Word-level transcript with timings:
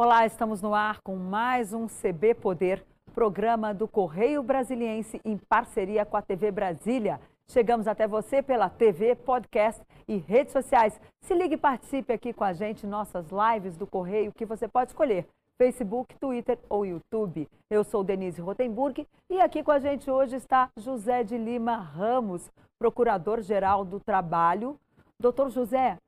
Olá, 0.00 0.24
estamos 0.24 0.62
no 0.62 0.76
ar 0.76 1.00
com 1.00 1.16
mais 1.16 1.72
um 1.72 1.88
CB 1.88 2.32
Poder, 2.34 2.86
programa 3.12 3.74
do 3.74 3.88
Correio 3.88 4.44
Brasiliense 4.44 5.20
em 5.24 5.36
parceria 5.36 6.06
com 6.06 6.16
a 6.16 6.22
TV 6.22 6.52
Brasília. 6.52 7.20
Chegamos 7.50 7.88
até 7.88 8.06
você 8.06 8.40
pela 8.40 8.70
TV, 8.70 9.16
podcast 9.16 9.82
e 10.06 10.16
redes 10.16 10.52
sociais. 10.52 11.00
Se 11.22 11.34
ligue 11.34 11.54
e 11.54 11.58
participe 11.58 12.12
aqui 12.12 12.32
com 12.32 12.44
a 12.44 12.52
gente 12.52 12.86
nossas 12.86 13.26
lives 13.32 13.76
do 13.76 13.88
Correio 13.88 14.32
que 14.32 14.46
você 14.46 14.68
pode 14.68 14.92
escolher. 14.92 15.26
Facebook, 15.56 16.14
Twitter 16.20 16.60
ou 16.68 16.86
YouTube. 16.86 17.48
Eu 17.68 17.82
sou 17.82 18.04
Denise 18.04 18.40
Rotenburg 18.40 19.04
e 19.28 19.40
aqui 19.40 19.64
com 19.64 19.72
a 19.72 19.80
gente 19.80 20.08
hoje 20.08 20.36
está 20.36 20.70
José 20.76 21.24
de 21.24 21.36
Lima 21.36 21.74
Ramos, 21.74 22.48
Procurador-Geral 22.78 23.84
do 23.84 23.98
Trabalho. 23.98 24.78
Doutor 25.18 25.50
José, 25.50 25.98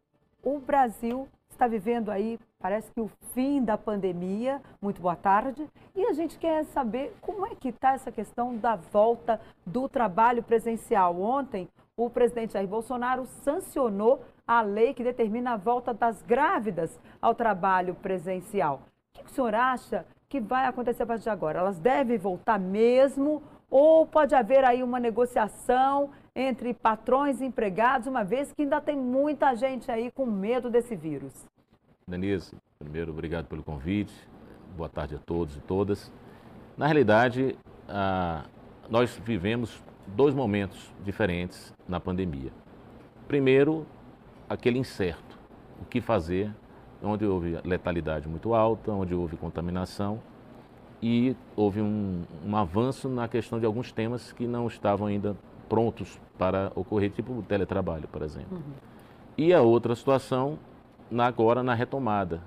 o 0.44 0.60
Brasil 0.60 1.26
está 1.60 1.68
vivendo 1.68 2.08
aí, 2.08 2.40
parece 2.58 2.90
que 2.90 3.02
o 3.02 3.10
fim 3.34 3.62
da 3.62 3.76
pandemia. 3.76 4.62
Muito 4.80 5.02
boa 5.02 5.14
tarde. 5.14 5.68
E 5.94 6.06
a 6.06 6.14
gente 6.14 6.38
quer 6.38 6.64
saber 6.64 7.14
como 7.20 7.46
é 7.46 7.54
que 7.54 7.68
está 7.68 7.92
essa 7.92 8.10
questão 8.10 8.56
da 8.56 8.76
volta 8.76 9.38
do 9.66 9.86
trabalho 9.86 10.42
presencial. 10.42 11.20
Ontem, 11.20 11.68
o 11.94 12.08
presidente 12.08 12.54
Jair 12.54 12.66
Bolsonaro 12.66 13.26
sancionou 13.44 14.24
a 14.46 14.62
lei 14.62 14.94
que 14.94 15.04
determina 15.04 15.52
a 15.52 15.56
volta 15.58 15.92
das 15.92 16.22
grávidas 16.22 16.98
ao 17.20 17.34
trabalho 17.34 17.94
presencial. 17.94 18.80
O 19.14 19.18
que 19.18 19.26
o 19.26 19.28
senhor 19.28 19.54
acha 19.54 20.06
que 20.30 20.40
vai 20.40 20.64
acontecer 20.64 21.02
a 21.02 21.06
partir 21.06 21.24
de 21.24 21.30
agora? 21.30 21.58
Elas 21.58 21.78
devem 21.78 22.16
voltar 22.16 22.58
mesmo 22.58 23.42
ou 23.70 24.06
pode 24.06 24.34
haver 24.34 24.64
aí 24.64 24.82
uma 24.82 24.98
negociação 24.98 26.10
entre 26.34 26.72
patrões 26.74 27.40
e 27.40 27.44
empregados, 27.44 28.06
uma 28.06 28.24
vez 28.24 28.52
que 28.52 28.62
ainda 28.62 28.80
tem 28.80 28.96
muita 28.96 29.54
gente 29.54 29.90
aí 29.90 30.10
com 30.10 30.26
medo 30.26 30.70
desse 30.70 30.94
vírus. 30.94 31.46
Denise, 32.06 32.56
primeiro, 32.78 33.12
obrigado 33.12 33.46
pelo 33.46 33.62
convite. 33.62 34.14
Boa 34.76 34.88
tarde 34.88 35.16
a 35.16 35.18
todos 35.18 35.56
e 35.56 35.60
todas. 35.60 36.12
Na 36.76 36.86
realidade, 36.86 37.56
ah, 37.88 38.44
nós 38.88 39.20
vivemos 39.24 39.82
dois 40.06 40.34
momentos 40.34 40.92
diferentes 41.04 41.74
na 41.88 42.00
pandemia. 42.00 42.52
Primeiro, 43.28 43.86
aquele 44.48 44.78
incerto, 44.78 45.38
o 45.80 45.84
que 45.84 46.00
fazer, 46.00 46.54
onde 47.02 47.24
houve 47.24 47.58
letalidade 47.64 48.28
muito 48.28 48.54
alta, 48.54 48.92
onde 48.92 49.14
houve 49.14 49.36
contaminação 49.36 50.20
e 51.02 51.34
houve 51.56 51.80
um, 51.80 52.24
um 52.44 52.56
avanço 52.56 53.08
na 53.08 53.26
questão 53.26 53.58
de 53.58 53.66
alguns 53.66 53.90
temas 53.92 54.32
que 54.32 54.46
não 54.46 54.66
estavam 54.66 55.06
ainda 55.06 55.36
prontos 55.70 56.20
para 56.36 56.72
ocorrer, 56.74 57.12
tipo 57.12 57.32
o 57.32 57.42
teletrabalho, 57.42 58.08
por 58.08 58.22
exemplo. 58.22 58.58
Uhum. 58.58 58.74
E 59.38 59.54
a 59.54 59.62
outra 59.62 59.94
situação, 59.94 60.58
na, 61.08 61.26
agora 61.26 61.62
na 61.62 61.74
retomada, 61.74 62.42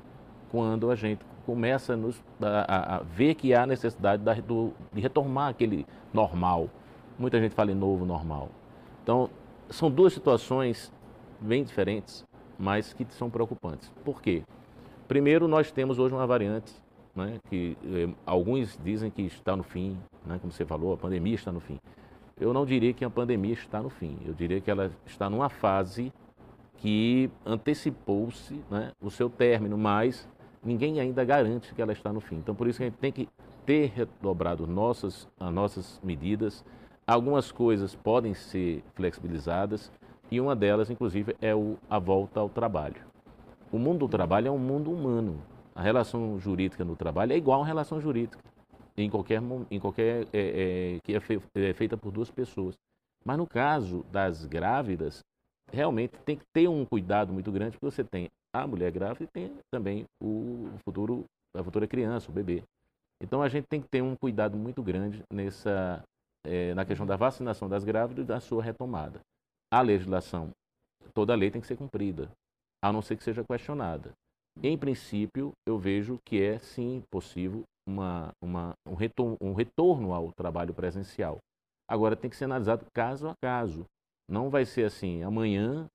quando 0.52 0.91
a 0.91 0.95
gente 0.95 1.25
começa 1.45 1.94
a, 1.94 1.97
nos, 1.97 2.21
a, 2.41 2.97
a 2.97 2.99
ver 2.99 3.35
que 3.35 3.53
há 3.53 3.66
necessidade 3.66 4.21
da, 4.21 4.33
do, 4.33 4.73
de 4.91 5.01
retomar 5.01 5.49
aquele 5.49 5.88
normal. 6.13 6.69
Muita 7.17 7.39
gente 7.39 7.55
fala 7.55 7.71
em 7.71 7.75
novo 7.75 8.05
normal. 8.05 8.49
Então, 9.01 9.29
são 9.69 9.89
duas 9.89 10.13
situações 10.13 10.91
bem 11.39 11.63
diferentes, 11.63 12.25
mas 12.59 12.94
que 12.94 13.05
são 13.09 13.29
preocupantes. 13.29 13.89
Por 14.03 14.21
quê? 14.21 14.44
Primeiro, 15.07 15.47
nós 15.47 15.71
temos 15.71 15.97
hoje 15.97 16.13
uma 16.13 16.27
variante 16.27 16.73
né, 17.16 17.38
que 17.49 17.77
eh, 17.85 18.09
alguns 18.25 18.77
dizem 18.83 19.09
que 19.09 19.21
está 19.23 19.55
no 19.55 19.63
fim, 19.63 19.97
né, 20.25 20.38
como 20.39 20.51
você 20.51 20.66
falou, 20.66 20.94
a 20.94 20.97
pandemia 20.97 21.35
está 21.35 21.51
no 21.51 21.59
fim 21.59 21.79
eu 22.39 22.53
não 22.53 22.65
diria 22.65 22.93
que 22.93 23.05
a 23.05 23.09
pandemia 23.09 23.53
está 23.53 23.81
no 23.81 23.89
fim. 23.89 24.17
Eu 24.25 24.33
diria 24.33 24.59
que 24.59 24.69
ela 24.69 24.91
está 25.05 25.29
numa 25.29 25.49
fase 25.49 26.11
que 26.77 27.29
antecipou-se 27.45 28.59
né, 28.69 28.91
o 29.01 29.09
seu 29.09 29.29
término, 29.29 29.77
mas 29.77 30.27
ninguém 30.63 30.99
ainda 30.99 31.23
garante 31.23 31.73
que 31.73 31.81
ela 31.81 31.93
está 31.93 32.11
no 32.11 32.19
fim. 32.19 32.35
Então, 32.35 32.55
por 32.55 32.67
isso 32.67 32.77
que 32.77 32.83
a 32.83 32.88
gente 32.88 32.97
tem 32.97 33.11
que 33.11 33.29
ter 33.66 33.93
redobrado 33.95 34.67
nossas, 34.67 35.27
as 35.39 35.53
nossas 35.53 35.99
medidas. 36.03 36.66
Algumas 37.05 37.51
coisas 37.51 37.95
podem 37.95 38.33
ser 38.33 38.83
flexibilizadas 38.95 39.91
e 40.31 40.41
uma 40.41 40.55
delas, 40.55 40.89
inclusive, 40.89 41.35
é 41.41 41.53
o, 41.53 41.77
a 41.89 41.99
volta 41.99 42.39
ao 42.39 42.49
trabalho. 42.49 43.01
O 43.72 43.77
mundo 43.77 43.99
do 43.99 44.07
trabalho 44.07 44.47
é 44.47 44.51
um 44.51 44.57
mundo 44.57 44.91
humano. 44.91 45.39
A 45.75 45.81
relação 45.81 46.39
jurídica 46.39 46.83
no 46.83 46.95
trabalho 46.95 47.33
é 47.33 47.38
igual 47.38 47.61
a 47.61 47.66
relação 47.66 47.99
jurídica 47.99 48.53
em 48.97 49.09
qualquer, 49.09 49.41
em 49.71 49.79
qualquer 49.79 50.27
é, 50.31 50.95
é, 50.95 50.99
que 51.03 51.15
é, 51.15 51.19
fe, 51.19 51.41
é 51.55 51.73
feita 51.73 51.97
por 51.97 52.11
duas 52.11 52.29
pessoas. 52.29 52.75
Mas 53.25 53.37
no 53.37 53.47
caso 53.47 54.03
das 54.11 54.45
grávidas, 54.45 55.23
realmente 55.71 56.17
tem 56.25 56.37
que 56.37 56.45
ter 56.53 56.67
um 56.67 56.85
cuidado 56.85 57.33
muito 57.33 57.51
grande, 57.51 57.71
porque 57.71 57.95
você 57.95 58.03
tem 58.03 58.29
a 58.53 58.67
mulher 58.67 58.91
grávida 58.91 59.23
e 59.23 59.27
tem 59.27 59.57
também 59.71 60.05
o 60.21 60.69
futuro, 60.85 61.25
a 61.55 61.63
futura 61.63 61.87
criança, 61.87 62.29
o 62.29 62.33
bebê. 62.33 62.63
Então 63.21 63.41
a 63.41 63.49
gente 63.49 63.65
tem 63.67 63.81
que 63.81 63.87
ter 63.87 64.01
um 64.01 64.15
cuidado 64.15 64.57
muito 64.57 64.83
grande 64.83 65.23
nessa, 65.31 66.03
é, 66.45 66.73
na 66.73 66.85
questão 66.85 67.05
da 67.05 67.15
vacinação 67.15 67.67
das 67.67 67.83
grávidas 67.83 68.25
e 68.25 68.27
da 68.27 68.39
sua 68.39 68.61
retomada. 68.61 69.21
A 69.71 69.81
legislação, 69.81 70.51
toda 71.13 71.33
a 71.33 71.35
lei 71.35 71.49
tem 71.49 71.61
que 71.61 71.67
ser 71.67 71.77
cumprida, 71.77 72.29
a 72.83 72.91
não 72.91 73.01
ser 73.01 73.15
que 73.15 73.23
seja 73.23 73.43
questionada. 73.43 74.11
Em 74.61 74.77
princípio, 74.77 75.53
eu 75.65 75.79
vejo 75.79 76.19
que 76.23 76.39
é 76.41 76.59
sim 76.59 77.01
possível 77.09 77.63
uma, 77.88 78.31
uma, 78.41 78.73
um, 78.85 78.94
retorno, 78.94 79.38
um 79.41 79.53
retorno 79.53 80.13
ao 80.13 80.31
trabalho 80.31 80.73
presencial. 80.73 81.38
Agora 81.88 82.16
tem 82.16 82.29
que 82.29 82.35
ser 82.35 82.45
analisado 82.45 82.85
caso 82.94 83.27
a 83.27 83.35
caso. 83.41 83.85
Não 84.29 84.49
vai 84.49 84.66
ser 84.66 84.85
assim, 84.85 85.21
amanhã, 85.23 85.88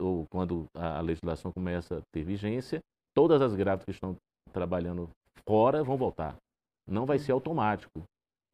ou 0.00 0.26
quando 0.30 0.66
a 0.74 1.00
legislação 1.00 1.52
começa 1.52 1.98
a 1.98 2.02
ter 2.12 2.24
vigência, 2.24 2.80
todas 3.14 3.42
as 3.42 3.54
grávidas 3.54 3.84
que 3.84 3.90
estão 3.90 4.16
trabalhando 4.52 5.10
fora 5.46 5.84
vão 5.84 5.96
voltar. 5.96 6.36
Não 6.86 7.06
vai 7.06 7.18
ser 7.18 7.32
automático. 7.32 8.02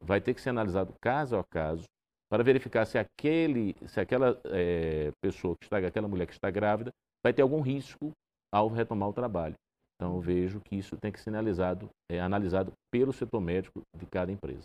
Vai 0.03 0.19
ter 0.19 0.33
que 0.33 0.41
ser 0.41 0.49
analisado 0.49 0.93
caso 0.99 1.37
a 1.37 1.43
caso 1.43 1.85
para 2.29 2.43
verificar 2.43 2.85
se 2.85 2.97
aquele, 2.97 3.75
se 3.87 3.99
aquela 3.99 4.39
é, 4.45 5.11
pessoa 5.21 5.55
que 5.57 5.65
está, 5.65 5.77
aquela 5.77 6.07
mulher 6.07 6.25
que 6.25 6.33
está 6.33 6.49
grávida, 6.49 6.91
vai 7.21 7.33
ter 7.33 7.41
algum 7.41 7.61
risco 7.61 8.11
ao 8.53 8.69
retomar 8.69 9.09
o 9.09 9.13
trabalho. 9.13 9.55
Então, 10.01 10.15
eu 10.15 10.19
vejo 10.19 10.59
que 10.59 10.75
isso 10.75 10.97
tem 10.97 11.11
que 11.11 11.21
ser 11.21 11.29
analisado, 11.29 11.87
é, 12.11 12.19
analisado 12.19 12.73
pelo 12.89 13.13
setor 13.13 13.39
médico 13.39 13.83
de 13.95 14.07
cada 14.07 14.31
empresa. 14.31 14.63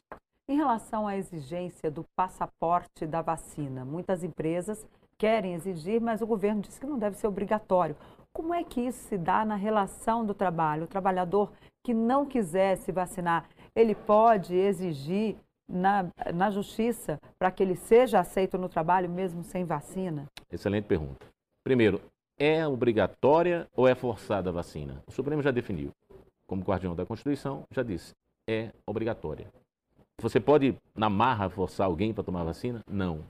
Em 0.48 0.56
relação 0.56 1.06
à 1.06 1.14
exigência 1.14 1.91
do 1.91 2.06
passaporte 2.16 3.04
da 3.04 3.20
vacina, 3.20 3.84
muitas 3.84 4.24
empresas 4.24 4.86
querem 5.19 5.52
exigir, 5.52 6.00
mas 6.00 6.22
o 6.22 6.26
governo 6.26 6.62
diz 6.62 6.78
que 6.78 6.86
não 6.86 6.98
deve 6.98 7.19
ser 7.19 7.26
obrigatório. 7.26 7.94
Como 8.32 8.54
é 8.54 8.64
que 8.64 8.80
isso 8.80 9.08
se 9.08 9.19
dá 9.19 9.44
na 9.44 9.56
relação 9.56 10.24
do 10.24 10.32
trabalho? 10.32 10.84
O 10.84 10.88
trabalhador 10.88 11.53
que 11.84 11.92
não 11.92 12.24
quiser 12.24 12.78
se 12.78 12.91
vacinar, 12.91 13.47
ele 13.74 13.94
pode 13.94 14.56
exigir 14.56 15.36
na, 15.68 16.06
na 16.34 16.50
justiça 16.50 17.20
para 17.38 17.50
que 17.50 17.62
ele 17.62 17.76
seja 17.76 18.20
aceito 18.20 18.56
no 18.56 18.70
trabalho 18.70 19.10
mesmo 19.10 19.44
sem 19.44 19.66
vacina? 19.66 20.24
Excelente 20.50 20.86
pergunta. 20.86 21.26
Primeiro, 21.62 22.00
é 22.38 22.66
obrigatória 22.66 23.69
ou 23.74 23.88
é 23.88 23.94
forçada 23.94 24.50
a 24.50 24.52
vacina? 24.52 25.02
O 25.06 25.12
Supremo 25.12 25.42
já 25.42 25.50
definiu, 25.50 25.91
como 26.47 26.62
guardião 26.62 26.94
da 26.94 27.06
Constituição, 27.06 27.64
já 27.70 27.82
disse, 27.82 28.14
é 28.48 28.70
obrigatória. 28.86 29.48
Você 30.20 30.41
pode, 30.41 30.76
na 30.94 31.10
marra, 31.10 31.50
forçar 31.50 31.86
alguém 31.86 32.14
para 32.14 32.24
tomar 32.24 32.44
vacina? 32.44 32.82
Não. 32.91 33.20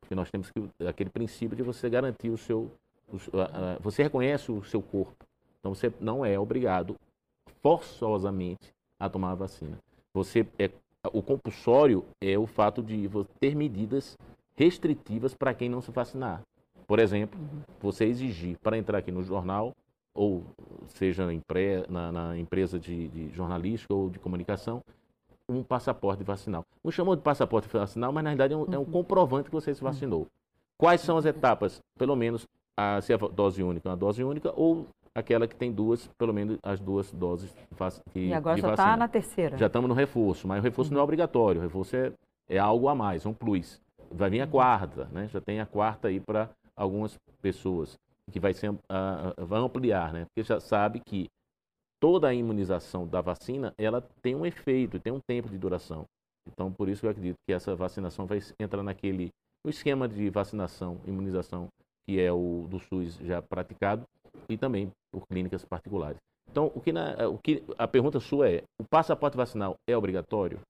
Porque 0.00 0.14
nós 0.14 0.30
temos 0.30 0.50
que, 0.50 0.86
aquele 0.86 1.10
princípio 1.10 1.56
de 1.56 1.62
você 1.62 1.90
garantir 1.90 2.30
o 2.30 2.38
seu. 2.38 2.70
O, 3.08 3.38
a, 3.38 3.74
a, 3.74 3.78
você 3.78 4.02
reconhece 4.02 4.50
o 4.50 4.64
seu 4.64 4.80
corpo. 4.80 5.24
Então 5.60 5.74
você 5.74 5.92
não 6.00 6.24
é 6.24 6.38
obrigado, 6.38 6.96
forçosamente, 7.62 8.72
a 8.98 9.08
tomar 9.08 9.32
a 9.32 9.36
vacina. 9.36 9.78
Você 10.14 10.46
é, 10.58 10.70
o 11.12 11.22
compulsório 11.22 12.04
é 12.20 12.38
o 12.38 12.46
fato 12.46 12.82
de 12.82 13.08
ter 13.40 13.54
medidas 13.54 14.16
restritivas 14.56 15.34
para 15.34 15.54
quem 15.54 15.68
não 15.68 15.80
se 15.80 15.90
vacinar. 15.90 16.42
Por 16.92 16.98
exemplo, 16.98 17.40
uhum. 17.40 17.62
você 17.80 18.04
exigir 18.04 18.58
para 18.58 18.76
entrar 18.76 18.98
aqui 18.98 19.10
no 19.10 19.22
jornal, 19.22 19.74
ou 20.14 20.44
seja 20.88 21.26
na, 21.88 22.12
na 22.12 22.36
empresa 22.36 22.78
de, 22.78 23.08
de, 23.08 23.30
jornalística 23.30 23.94
ou 23.94 24.10
de 24.10 24.18
comunicação, 24.18 24.82
um 25.48 25.62
passaporte 25.62 26.22
vacinal. 26.22 26.66
Não 26.84 26.92
chamou 26.92 27.16
de 27.16 27.22
passaporte 27.22 27.66
vacinal, 27.66 28.12
mas 28.12 28.22
na 28.22 28.28
realidade 28.28 28.52
é 28.52 28.56
um, 28.58 28.74
é 28.74 28.78
um 28.78 28.82
uhum. 28.82 28.90
comprovante 28.90 29.48
que 29.48 29.54
você 29.54 29.74
se 29.74 29.82
vacinou. 29.82 30.26
Quais 30.76 31.00
são 31.00 31.16
as 31.16 31.24
etapas? 31.24 31.80
Pelo 31.96 32.14
menos 32.14 32.46
a, 32.78 33.00
se 33.00 33.14
a 33.14 33.16
dose 33.16 33.62
única 33.62 33.88
é 33.88 33.90
uma 33.90 33.96
dose 33.96 34.22
única 34.22 34.52
ou 34.54 34.86
aquela 35.14 35.48
que 35.48 35.56
tem 35.56 35.72
duas, 35.72 36.06
pelo 36.18 36.34
menos 36.34 36.58
as 36.62 36.78
duas 36.78 37.10
doses 37.10 37.54
que, 38.12 38.26
E 38.26 38.34
agora 38.34 38.60
já 38.60 38.68
está 38.68 38.98
na 38.98 39.08
terceira. 39.08 39.56
Já 39.56 39.68
estamos 39.68 39.88
no 39.88 39.94
reforço, 39.94 40.46
mas 40.46 40.60
o 40.60 40.62
reforço 40.62 40.90
uhum. 40.90 40.96
não 40.96 41.00
é 41.00 41.04
obrigatório, 41.04 41.58
o 41.58 41.64
reforço 41.64 41.96
é, 41.96 42.12
é 42.50 42.58
algo 42.58 42.86
a 42.86 42.94
mais, 42.94 43.24
um 43.24 43.32
plus. 43.32 43.80
Vai 44.10 44.28
vir 44.28 44.42
a 44.42 44.46
quarta, 44.46 45.08
né? 45.10 45.26
Já 45.28 45.40
tem 45.40 45.58
a 45.58 45.64
quarta 45.64 46.08
aí 46.08 46.20
para 46.20 46.50
algumas 46.82 47.16
pessoas, 47.40 47.96
que 48.30 48.40
vai, 48.40 48.52
ser, 48.52 48.70
uh, 48.70 49.54
ampliar, 49.54 50.12
né? 50.12 50.26
Porque 50.26 50.46
já 50.46 50.58
sabe 50.58 51.00
que 51.00 51.28
toda 52.00 52.28
a 52.28 52.34
imunização 52.34 53.06
da 53.06 53.20
vacina, 53.20 53.72
ela 53.78 54.00
tem 54.20 54.34
um 54.34 54.44
efeito, 54.44 54.98
tem 54.98 55.12
um 55.12 55.20
tempo 55.20 55.48
de 55.48 55.58
duração. 55.58 56.04
Então, 56.48 56.72
por 56.72 56.88
isso 56.88 57.06
eu 57.06 57.10
acredito 57.10 57.36
que 57.46 57.54
essa 57.54 57.76
vacinação 57.76 58.26
vai 58.26 58.40
entrar 58.58 58.82
naquele 58.82 59.30
no 59.64 59.70
esquema 59.70 60.08
de 60.08 60.28
vacinação, 60.28 61.00
imunização, 61.06 61.68
que 62.04 62.20
é 62.20 62.32
o 62.32 62.66
do 62.68 62.80
SUS 62.80 63.14
já 63.18 63.40
praticado, 63.40 64.02
e 64.48 64.58
também 64.58 64.90
por 65.12 65.24
clínicas 65.28 65.64
particulares. 65.64 66.18
Então, 66.50 66.72
o 66.74 66.80
que, 66.80 66.90
na, 66.90 67.28
o 67.28 67.38
que 67.38 67.62
a 67.78 67.86
pergunta 67.86 68.18
sua 68.18 68.50
é: 68.50 68.62
o 68.80 68.84
passaporte 68.84 69.36
vacinal 69.36 69.76
é 69.88 69.96
obrigatório? 69.96 70.60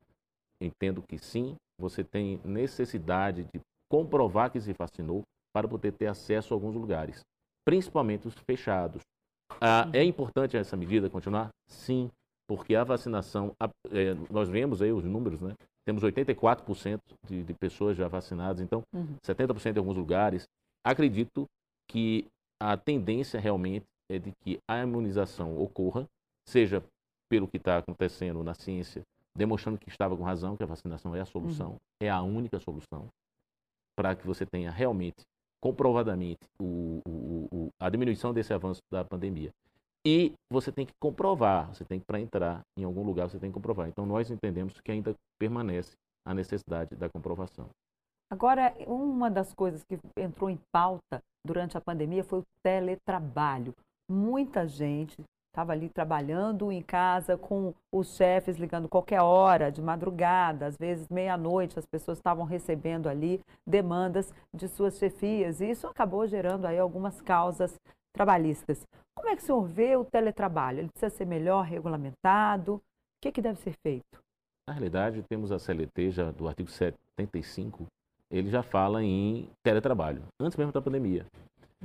Entendo 0.61 1.03
que 1.03 1.19
sim. 1.19 1.57
Você 1.81 2.05
tem 2.05 2.39
necessidade 2.45 3.45
de 3.45 3.61
comprovar 3.91 4.51
que 4.53 4.61
se 4.61 4.73
vacinou 4.75 5.23
para 5.55 5.69
poder 5.69 5.93
ter 5.93 6.07
acesso 6.07 6.53
a 6.53 6.57
alguns 6.57 6.75
lugares, 6.75 7.21
principalmente 7.65 8.27
os 8.27 8.35
fechados. 8.35 9.03
Ah, 9.61 9.89
é 9.93 10.03
importante 10.03 10.57
essa 10.57 10.77
medida 10.77 11.11
continuar? 11.11 11.51
Sim, 11.69 12.11
porque 12.49 12.75
a 12.75 12.85
vacinação, 12.85 13.55
é, 13.91 14.15
nós 14.31 14.49
vemos 14.49 14.83
aí 14.83 14.93
os 14.93 15.05
números, 15.05 15.41
né? 15.41 15.55
Temos 15.85 16.03
84% 16.03 17.01
de, 17.27 17.43
de 17.43 17.55
pessoas 17.55 17.97
já 17.97 18.09
vacinadas, 18.09 18.61
então 18.61 18.83
uhum. 18.95 19.17
70% 19.25 19.75
em 19.75 19.79
alguns 19.79 19.97
lugares. 19.97 20.45
Acredito 20.85 21.47
que 21.91 22.27
a 22.61 22.77
tendência 22.77 23.41
realmente 23.41 23.85
é 24.11 24.19
de 24.19 24.33
que 24.41 24.59
a 24.71 24.83
imunização 24.83 25.61
ocorra, 25.61 26.07
seja 26.49 26.85
pelo 27.29 27.49
que 27.49 27.57
está 27.57 27.79
acontecendo 27.79 28.45
na 28.45 28.55
ciência, 28.55 29.03
demonstrando 29.37 29.79
que 29.79 29.89
estava 29.89 30.17
com 30.17 30.23
razão, 30.23 30.57
que 30.57 30.63
a 30.63 30.67
vacinação 30.67 31.17
é 31.17 31.21
a 31.21 31.25
solução, 31.25 31.71
uhum. 31.71 31.79
é 32.03 32.11
a 32.11 32.23
única 32.23 32.61
solução, 32.61 33.09
para 33.97 34.15
que 34.15 34.27
você 34.27 34.45
tenha 34.45 34.71
realmente, 34.71 35.23
comprovadamente, 35.63 36.41
o, 36.61 37.01
o, 37.07 37.49
o, 37.53 37.69
a 37.81 37.89
diminuição 37.89 38.35
desse 38.35 38.53
avanço 38.53 38.81
da 38.91 39.05
pandemia. 39.05 39.51
E 40.05 40.33
você 40.51 40.73
tem 40.73 40.85
que 40.85 40.93
comprovar, 41.01 41.73
você 41.73 41.85
tem 41.85 42.01
que, 42.01 42.05
para 42.05 42.21
entrar 42.21 42.63
em 42.77 42.83
algum 42.83 43.05
lugar, 43.05 43.29
você 43.29 43.39
tem 43.39 43.51
que 43.51 43.55
comprovar. 43.55 43.89
Então, 43.89 44.05
nós 44.05 44.31
entendemos 44.31 44.81
que 44.81 44.91
ainda 44.91 45.15
permanece 45.39 45.93
a 46.27 46.35
necessidade 46.35 46.97
da 46.97 47.09
comprovação. 47.09 47.69
Agora, 48.29 48.75
uma 48.87 49.31
das 49.31 49.55
coisas 49.55 49.85
que 49.85 49.99
entrou 50.17 50.51
em 50.51 50.59
pauta 50.73 51.23
durante 51.47 51.77
a 51.77 51.81
pandemia 51.81 52.25
foi 52.25 52.41
o 52.41 52.45
teletrabalho. 52.65 53.75
Muita 54.11 54.67
gente 54.67 55.23
estava 55.53 55.73
ali 55.73 55.91
trabalhando 55.91 56.73
em 56.73 56.81
casa 56.81 57.37
com 57.37 57.75
os 57.93 58.17
chefes 58.17 58.57
ligando 58.57 58.89
qualquer 58.89 59.21
hora, 59.21 59.71
de 59.71 59.83
madrugada, 59.83 60.67
às 60.67 60.77
vezes 60.79 61.07
meia-noite, 61.11 61.79
as 61.79 61.85
pessoas 61.85 62.17
estavam 62.17 62.47
recebendo 62.47 63.07
ali 63.07 63.39
demandas 63.67 64.33
de 64.53 64.67
suas 64.67 64.99
chefias 64.99 65.61
e 65.61 65.71
isso 65.71 65.87
acabou 65.87 66.27
gerando 66.27 66.67
aí 66.67 66.79
algumas 66.79 67.21
causas 67.21 67.79
trabalhistas. 68.15 68.83
Como 69.15 69.29
é 69.29 69.37
que 69.37 69.43
o 69.43 69.45
senhor 69.45 69.63
vê 69.65 69.95
o 69.95 70.07
teletrabalho? 70.07 70.79
Ele 70.81 70.89
precisa 70.89 71.15
ser 71.15 71.27
melhor 71.27 71.67
regulamentado? 71.67 72.77
O 72.77 72.81
que, 73.21 73.29
é 73.29 73.33
que 73.33 73.43
deve 73.43 73.59
ser 73.61 73.75
feito? 73.87 74.19
Na 74.67 74.73
realidade, 74.73 75.23
temos 75.29 75.53
a 75.53 75.59
CLT 75.59 76.13
já 76.13 76.31
do 76.31 76.49
artigo 76.49 76.71
75, 76.71 77.87
ele 78.31 78.49
já 78.49 78.63
fala 78.63 79.05
em 79.05 79.51
teletrabalho, 79.63 80.23
antes 80.41 80.57
mesmo 80.57 80.73
da 80.73 80.81
pandemia. 80.81 81.27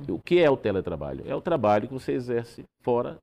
O 0.08 0.18
que 0.18 0.38
é 0.38 0.48
o 0.48 0.56
teletrabalho? 0.56 1.24
É 1.26 1.34
o 1.34 1.40
trabalho 1.40 1.86
que 1.86 1.92
você 1.92 2.12
exerce 2.12 2.64
fora 2.82 3.18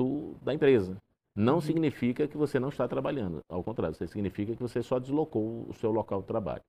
do, 0.00 0.34
da 0.42 0.54
empresa. 0.54 0.96
Não 1.36 1.56
uhum. 1.56 1.60
significa 1.60 2.26
que 2.26 2.36
você 2.36 2.58
não 2.58 2.70
está 2.70 2.88
trabalhando, 2.88 3.40
ao 3.48 3.62
contrário, 3.62 3.92
isso 3.92 4.06
significa 4.08 4.56
que 4.56 4.62
você 4.62 4.82
só 4.82 4.98
deslocou 4.98 5.66
o 5.68 5.74
seu 5.74 5.92
local 5.92 6.22
de 6.22 6.26
trabalho. 6.26 6.62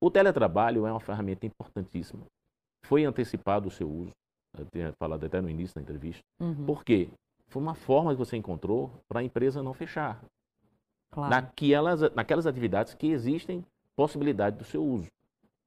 O 0.00 0.10
teletrabalho 0.10 0.84
é 0.86 0.90
uma 0.90 1.00
ferramenta 1.00 1.46
importantíssima. 1.46 2.24
Foi 2.84 3.04
antecipado 3.04 3.68
o 3.68 3.70
seu 3.70 3.88
uso, 3.88 4.10
eu 4.58 4.66
tinha 4.72 4.92
falado 4.98 5.24
até 5.24 5.40
no 5.40 5.48
início 5.48 5.74
da 5.76 5.80
entrevista. 5.80 6.22
Uhum. 6.40 6.66
Por 6.66 6.84
quê? 6.84 7.08
Foi 7.48 7.62
uma 7.62 7.74
forma 7.74 8.12
que 8.12 8.18
você 8.18 8.36
encontrou 8.36 8.90
para 9.08 9.20
a 9.20 9.24
empresa 9.24 9.62
não 9.62 9.72
fechar. 9.72 10.20
Claro. 11.12 11.30
Naquelas, 11.30 12.00
naquelas 12.14 12.46
atividades 12.46 12.94
que 12.94 13.08
existem 13.08 13.64
possibilidade 13.94 14.56
do 14.56 14.64
seu 14.64 14.84
uso. 14.84 15.06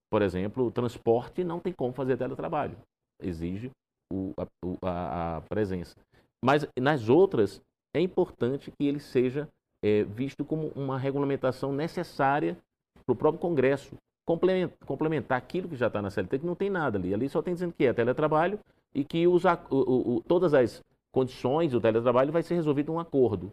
Por 0.10 0.22
exemplo, 0.22 0.66
o 0.66 0.72
transporte 0.72 1.44
não 1.44 1.60
tem 1.60 1.72
como 1.72 1.94
fazer 1.94 2.18
teletrabalho. 2.18 2.78
Exige 3.22 3.72
o, 4.12 4.34
a, 4.82 5.38
a, 5.38 5.42
presença. 5.42 5.96
Mas 6.44 6.68
nas 6.80 7.10
outras, 7.10 7.62
é 7.94 8.00
importante 8.00 8.72
que 8.72 8.86
ele 8.86 9.00
seja 9.00 9.48
é, 9.84 10.04
visto 10.04 10.44
como 10.44 10.68
uma 10.76 10.98
regulamentação 10.98 11.72
necessária 11.72 12.58
para 13.06 13.14
o 13.14 13.16
próprio 13.16 13.42
Congresso 13.42 13.96
complementar, 14.26 15.38
aquilo 15.38 15.70
que 15.70 15.76
já 15.76 15.88
está 15.88 16.02
na 16.02 16.10
CLT, 16.10 16.40
que 16.40 16.46
não 16.46 16.56
tem 16.56 16.70
nada 16.70 16.98
ali. 16.98 17.14
Ali 17.14 17.30
só 17.30 17.42
tem 17.42 17.54
dizendo 17.54 17.74
que 17.74 17.86
é 17.86 17.94
teletrabalho 17.94 18.60
e 18.94 19.04
que 19.04 19.28
os, 19.28 19.44
o, 19.70 20.16
o, 20.16 20.24
todas 20.28 20.54
as 20.54 20.82
condições 21.14 21.72
do 21.72 21.80
teletrabalho 21.80 22.32
vai 22.32 22.42
ser 22.42 22.56
resolvido 22.56 22.92
um 22.92 23.00
acordo. 23.00 23.52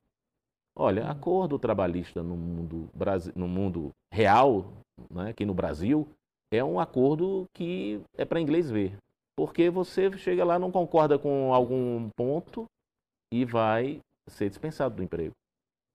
Olha, 0.74 1.06
acordo 1.06 1.58
trabalhista 1.58 2.22
no 2.22 2.34
mundo, 2.34 2.88
no 3.36 3.46
mundo 3.46 3.90
real, 4.10 4.72
né, 5.10 5.30
aqui 5.30 5.44
no 5.44 5.52
Brasil, 5.52 6.08
é 6.50 6.64
um 6.64 6.80
acordo 6.80 7.46
que 7.52 8.00
é 8.16 8.24
para 8.24 8.40
inglês 8.40 8.70
ver. 8.70 8.96
Porque 9.36 9.70
você 9.70 10.10
chega 10.18 10.44
lá, 10.44 10.58
não 10.58 10.70
concorda 10.70 11.18
com 11.18 11.52
algum 11.52 12.08
ponto 12.10 12.66
e 13.32 13.44
vai 13.44 14.00
ser 14.26 14.48
dispensado 14.48 14.96
do 14.96 15.02
emprego. 15.02 15.34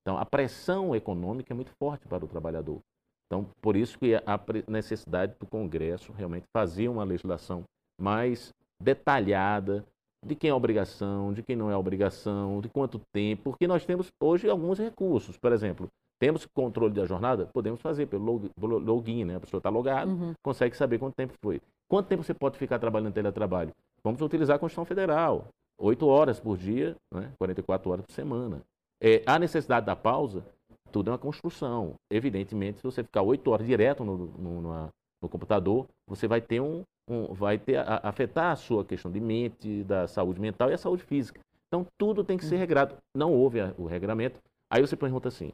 Então, 0.02 0.18
a 0.18 0.26
pressão 0.26 0.96
econômica 0.96 1.54
é 1.54 1.56
muito 1.56 1.72
forte 1.78 2.08
para 2.08 2.24
o 2.24 2.28
trabalhador. 2.28 2.80
Então, 3.28 3.46
por 3.62 3.76
isso 3.76 4.00
que 4.00 4.16
a 4.16 4.40
necessidade 4.68 5.36
do 5.38 5.46
Congresso 5.46 6.14
realmente 6.14 6.46
fazer 6.56 6.88
uma 6.88 7.04
legislação 7.04 7.64
mais 8.00 8.54
detalhada 8.82 9.86
de 10.26 10.36
quem 10.36 10.50
é 10.50 10.54
obrigação, 10.54 11.34
de 11.34 11.44
quem 11.44 11.56
não 11.56 11.70
é 11.70 11.76
obrigação, 11.76 12.62
de 12.62 12.70
quanto 12.70 13.00
tempo, 13.14 13.44
porque 13.44 13.68
nós 13.68 13.86
temos 13.86 14.08
hoje 14.22 14.50
alguns 14.50 14.80
recursos. 14.80 15.38
Por 15.38 15.52
exemplo, 15.52 15.88
temos 16.20 16.46
controle 16.46 16.94
da 16.94 17.06
jornada? 17.06 17.46
Podemos 17.54 17.82
fazer 17.82 18.08
pelo 18.08 18.50
login, 18.60 19.26
né? 19.26 19.36
A 19.36 19.40
pessoa 19.40 19.60
está 19.60 19.70
logada, 19.70 20.10
uhum. 20.10 20.34
consegue 20.44 20.76
saber 20.76 20.98
quanto 20.98 21.16
tempo 21.16 21.34
foi. 21.44 21.62
Quanto 21.90 22.08
tempo 22.08 22.24
você 22.24 22.34
pode 22.34 22.58
ficar 22.58 22.80
trabalhando 22.80 23.10
em 23.10 23.14
teletrabalho? 23.14 23.72
Vamos 24.04 24.22
utilizar 24.22 24.56
a 24.56 24.60
Constituição 24.60 24.86
Federal. 24.86 25.48
Oito 25.80 26.08
horas 26.08 26.40
por 26.40 26.58
dia, 26.58 26.96
né? 27.14 27.32
44 27.38 27.90
horas 27.90 28.06
por 28.06 28.14
semana. 28.14 28.62
É, 29.02 29.22
a 29.26 29.38
necessidade 29.38 29.86
da 29.86 29.96
pausa, 29.96 30.44
tudo 30.92 31.10
é 31.10 31.14
uma 31.14 31.20
construção. 31.20 31.94
Evidentemente, 32.12 32.80
se 32.80 32.84
você 32.84 33.04
ficar 33.04 33.22
oito 33.22 33.52
horas 33.52 33.66
direto 33.66 34.04
no, 34.04 34.18
no, 34.18 34.62
no, 34.62 34.90
no, 35.22 35.30
computador, 35.30 35.88
você 36.08 36.28
vai 36.28 36.42
ter 36.42 36.60
um, 36.60 36.84
um 37.10 37.34
vai 37.34 37.58
ter 37.58 37.78
a, 37.78 38.02
afetar 38.04 38.52
a 38.52 38.56
sua 38.56 38.84
questão 38.84 39.12
de 39.12 39.20
mente, 39.20 39.84
da 39.84 40.08
saúde 40.08 40.42
mental 40.42 40.70
e 40.70 40.74
a 40.74 40.78
saúde 40.78 41.04
física. 41.04 41.40
Então, 41.68 41.86
tudo 41.98 42.24
tem 42.24 42.38
que 42.38 42.46
ser 42.46 42.56
uhum. 42.56 42.62
regrado. 42.62 42.96
Não 43.16 43.32
houve 43.34 43.62
a, 43.62 43.74
o 43.78 43.86
regramento. 43.86 44.40
Aí 44.70 44.82
você 44.82 44.96
pergunta 44.98 45.28
assim, 45.28 45.52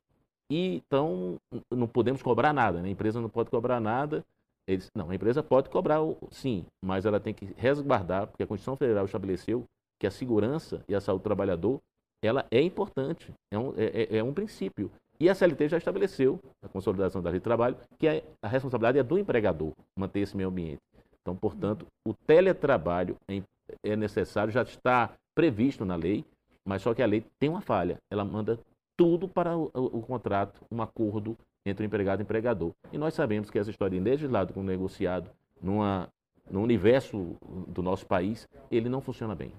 e 0.52 0.76
então 0.76 1.38
não 1.72 1.88
podemos 1.88 2.22
cobrar 2.22 2.54
nada, 2.54 2.82
né? 2.82 2.88
a 2.88 2.92
empresa 2.92 3.22
não 3.22 3.30
pode 3.30 3.50
cobrar 3.50 3.80
nada. 3.80 4.24
Eles, 4.68 4.90
não, 4.96 5.10
a 5.10 5.16
empresa 5.16 5.44
pode 5.44 5.70
cobrar 5.70 6.00
sim, 6.32 6.66
mas 6.84 7.06
ela 7.06 7.20
tem 7.20 7.34
que 7.34 7.46
resguardar, 7.58 8.28
porque 8.28 8.44
a 8.44 8.48
Constituição 8.48 8.78
Federal 8.78 9.06
estabeleceu 9.06 9.66
que 10.00 10.08
a 10.08 10.12
segurança 10.12 10.84
e 10.88 10.96
a 10.96 11.02
saúde 11.02 11.22
do 11.22 11.26
trabalhador 11.26 11.80
ela 12.24 12.46
é 12.50 12.62
importante, 12.62 13.34
é 13.52 13.60
um, 13.60 13.74
é, 13.76 14.04
é, 14.04 14.18
é 14.18 14.24
um 14.24 14.34
princípio. 14.34 14.90
E 15.20 15.30
a 15.30 15.36
CLT 15.36 15.70
já 15.70 15.78
estabeleceu, 15.78 16.40
a 16.64 16.70
consolidação 16.70 17.22
da 17.22 17.30
lei 17.30 17.40
de 17.40 17.44
trabalho, 17.44 17.78
que 18.00 18.08
a, 18.08 18.22
a 18.42 18.48
responsabilidade 18.48 18.98
é 18.98 19.04
do 19.04 19.18
empregador 19.18 19.74
manter 19.98 20.22
esse 20.22 20.36
meio 20.36 20.50
ambiente. 20.50 20.82
Então, 21.22 21.36
portanto, 21.36 21.86
o 22.08 22.14
teletrabalho 22.14 23.16
é, 23.30 23.42
é 23.84 23.96
necessário, 23.96 24.52
já 24.52 24.64
está 24.64 25.14
previsto 25.36 25.86
na 25.86 25.96
lei, 25.96 26.26
mas 26.66 26.82
só 26.82 26.94
que 26.94 27.02
a 27.02 27.06
lei 27.06 27.26
tem 27.40 27.50
uma 27.50 27.62
falha. 27.62 27.98
Ela 28.12 28.24
manda 28.24 28.60
tudo 28.98 29.28
para 29.28 29.58
o, 29.58 29.70
o, 29.74 30.00
o 30.00 30.02
contrato, 30.02 30.62
um 30.72 30.82
acordo 30.82 31.38
entre 31.66 31.86
o 31.86 31.88
empregado 31.88 32.20
e 32.20 32.24
o 32.24 32.26
empregador. 32.26 32.72
E 32.92 32.98
nós 32.98 33.14
sabemos 33.14 33.50
que 33.50 33.58
essa 33.58 33.70
história 33.70 33.98
de 33.98 34.04
legislado 34.04 34.54
com 34.54 34.64
negociado 34.64 35.30
numa, 35.62 36.10
no 36.50 36.62
universo 36.62 37.38
do 37.68 37.82
nosso 37.82 38.06
país, 38.06 38.48
ele 38.70 38.90
não 38.90 39.02
funciona 39.02 39.34
bem. 39.34 39.54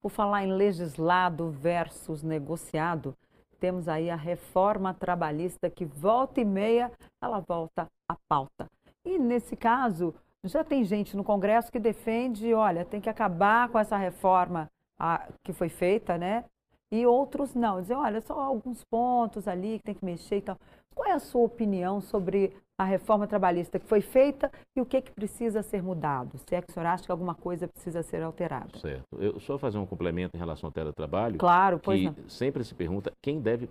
Por 0.00 0.10
falar 0.10 0.44
em 0.44 0.52
legislado 0.52 1.50
versus 1.50 2.22
negociado, 2.22 3.14
temos 3.58 3.88
aí 3.88 4.08
a 4.08 4.16
reforma 4.16 4.94
trabalhista 4.94 5.68
que 5.68 5.84
volta 5.84 6.40
e 6.40 6.44
meia, 6.44 6.90
ela 7.20 7.40
volta 7.40 7.86
à 8.08 8.16
pauta. 8.26 8.66
E 9.04 9.18
nesse 9.18 9.54
caso, 9.54 10.14
já 10.42 10.64
tem 10.64 10.82
gente 10.84 11.14
no 11.14 11.22
Congresso 11.22 11.70
que 11.70 11.78
defende, 11.78 12.54
olha, 12.54 12.84
tem 12.84 13.00
que 13.00 13.10
acabar 13.10 13.68
com 13.68 13.78
essa 13.78 13.98
reforma 13.98 14.70
a, 14.98 15.28
que 15.42 15.52
foi 15.52 15.68
feita, 15.68 16.16
né? 16.16 16.44
E 16.92 17.06
outros 17.06 17.54
não, 17.54 17.80
dizem, 17.80 17.96
olha, 17.96 18.20
só 18.20 18.38
alguns 18.38 18.82
pontos 18.84 19.46
ali 19.46 19.78
que 19.78 19.84
tem 19.84 19.94
que 19.94 20.04
mexer 20.04 20.38
e 20.38 20.42
tal. 20.42 20.58
Qual 20.94 21.08
é 21.08 21.12
a 21.12 21.20
sua 21.20 21.42
opinião 21.42 22.00
sobre 22.00 22.52
a 22.78 22.84
reforma 22.84 23.26
trabalhista 23.26 23.78
que 23.78 23.86
foi 23.86 24.00
feita 24.00 24.50
e 24.76 24.80
o 24.80 24.86
que, 24.86 24.96
é 24.96 25.00
que 25.00 25.12
precisa 25.12 25.62
ser 25.62 25.82
mudado? 25.82 26.36
Se 26.38 26.54
é 26.54 26.60
que 26.60 26.70
o 26.70 26.72
senhor 26.72 26.86
acha 26.86 27.04
que 27.04 27.12
alguma 27.12 27.34
coisa 27.34 27.68
precisa 27.68 28.02
ser 28.02 28.22
alterada? 28.22 28.76
Certo. 28.78 29.06
Eu 29.18 29.38
só 29.38 29.56
fazer 29.56 29.78
um 29.78 29.86
complemento 29.86 30.36
em 30.36 30.38
relação 30.38 30.66
ao 30.68 30.72
teletrabalho. 30.72 31.38
Claro, 31.38 31.78
pois 31.78 32.00
que 32.00 32.06
não. 32.06 32.28
sempre 32.28 32.64
se 32.64 32.74
pergunta 32.74 33.12
quem 33.22 33.40
deve 33.40 33.68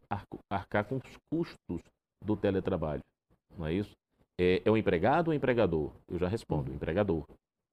arcar 0.50 0.86
com 0.86 0.96
os 0.96 1.18
custos 1.32 1.82
do 2.24 2.38
teletrabalho. 2.38 3.02
Não 3.58 3.66
é 3.66 3.74
isso? 3.74 3.92
É, 4.40 4.62
é 4.64 4.72
o 4.72 4.78
empregado 4.78 5.28
ou 5.28 5.34
o 5.34 5.36
empregador? 5.36 5.92
Eu 6.08 6.18
já 6.18 6.28
respondo, 6.28 6.68
o 6.68 6.70
uhum. 6.70 6.76
empregador. 6.76 7.26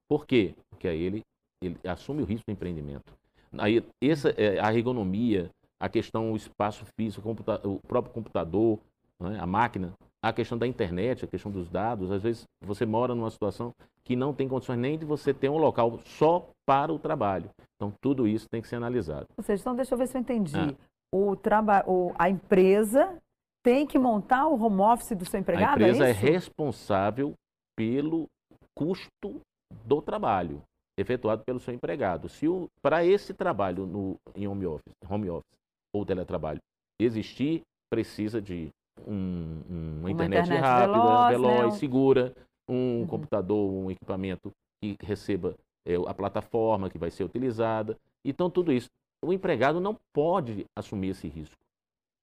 Por 0.08 0.26
quê? 0.26 0.54
Porque 0.70 0.88
aí 0.88 1.00
ele, 1.00 1.22
ele 1.62 1.78
assume 1.84 2.22
o 2.22 2.26
risco 2.26 2.44
do 2.48 2.52
empreendimento. 2.52 3.12
Aí, 3.58 3.84
essa, 4.02 4.30
é, 4.30 4.58
a 4.60 4.72
ergonomia, 4.74 5.50
a 5.80 5.88
questão, 5.88 6.32
o 6.32 6.36
espaço 6.36 6.84
físico, 6.98 7.28
o, 7.28 7.68
o 7.74 7.80
próprio 7.86 8.12
computador, 8.12 8.78
né, 9.20 9.38
a 9.40 9.46
máquina, 9.46 9.92
a 10.22 10.32
questão 10.32 10.58
da 10.58 10.66
internet, 10.66 11.24
a 11.24 11.28
questão 11.28 11.50
dos 11.50 11.68
dados, 11.68 12.10
às 12.10 12.22
vezes 12.22 12.44
você 12.62 12.84
mora 12.84 13.14
numa 13.14 13.30
situação 13.30 13.72
que 14.04 14.16
não 14.16 14.32
tem 14.32 14.48
condições 14.48 14.78
nem 14.78 14.98
de 14.98 15.04
você 15.04 15.32
ter 15.34 15.48
um 15.48 15.58
local 15.58 15.98
só 16.04 16.48
para 16.66 16.92
o 16.92 16.98
trabalho. 16.98 17.50
Então, 17.76 17.92
tudo 18.00 18.26
isso 18.26 18.46
tem 18.48 18.62
que 18.62 18.68
ser 18.68 18.76
analisado. 18.76 19.26
Ou 19.36 19.44
seja, 19.44 19.60
então 19.60 19.74
deixa 19.74 19.94
eu 19.94 19.98
ver 19.98 20.08
se 20.08 20.16
eu 20.16 20.20
entendi. 20.20 20.56
Ah. 20.56 20.74
O 21.12 21.36
traba 21.36 21.84
o, 21.86 22.12
a 22.18 22.28
empresa 22.28 23.16
tem 23.64 23.86
que 23.86 23.98
montar 23.98 24.46
o 24.46 24.60
home 24.60 24.80
office 24.80 25.16
do 25.16 25.24
seu 25.28 25.40
empregado? 25.40 25.70
A 25.70 25.72
empresa 25.72 26.06
é, 26.06 26.10
é 26.10 26.12
responsável 26.12 27.34
pelo 27.76 28.26
custo 28.74 29.40
do 29.84 30.00
trabalho 30.02 30.62
efetuado 30.98 31.44
pelo 31.44 31.60
seu 31.60 31.74
empregado. 31.74 32.28
Se 32.28 32.46
para 32.82 33.04
esse 33.04 33.34
trabalho 33.34 33.86
no, 33.86 34.16
em 34.34 34.46
home 34.46 34.66
office, 34.66 34.92
home 35.08 35.28
office 35.30 35.56
ou 35.94 36.04
teletrabalho 36.04 36.60
existir, 37.00 37.62
precisa 37.90 38.40
de 38.40 38.70
um, 39.06 39.62
um, 39.68 39.98
uma, 40.00 40.10
internet, 40.10 40.46
internet 40.46 40.60
rápida, 40.60 40.92
veloz, 40.92 41.30
veloz 41.30 41.72
né? 41.74 41.78
segura, 41.78 42.34
um 42.68 43.00
uhum. 43.00 43.06
computador, 43.06 43.70
um 43.70 43.90
equipamento 43.90 44.50
que 44.82 44.96
receba 45.02 45.54
é, 45.86 45.94
a 45.94 46.14
plataforma 46.14 46.90
que 46.90 46.98
vai 46.98 47.10
ser 47.10 47.24
utilizada. 47.24 47.96
Então, 48.24 48.50
tudo 48.50 48.72
isso. 48.72 48.88
O 49.24 49.32
empregado 49.32 49.80
não 49.80 49.96
pode 50.14 50.66
assumir 50.76 51.10
esse 51.10 51.28
risco. 51.28 51.56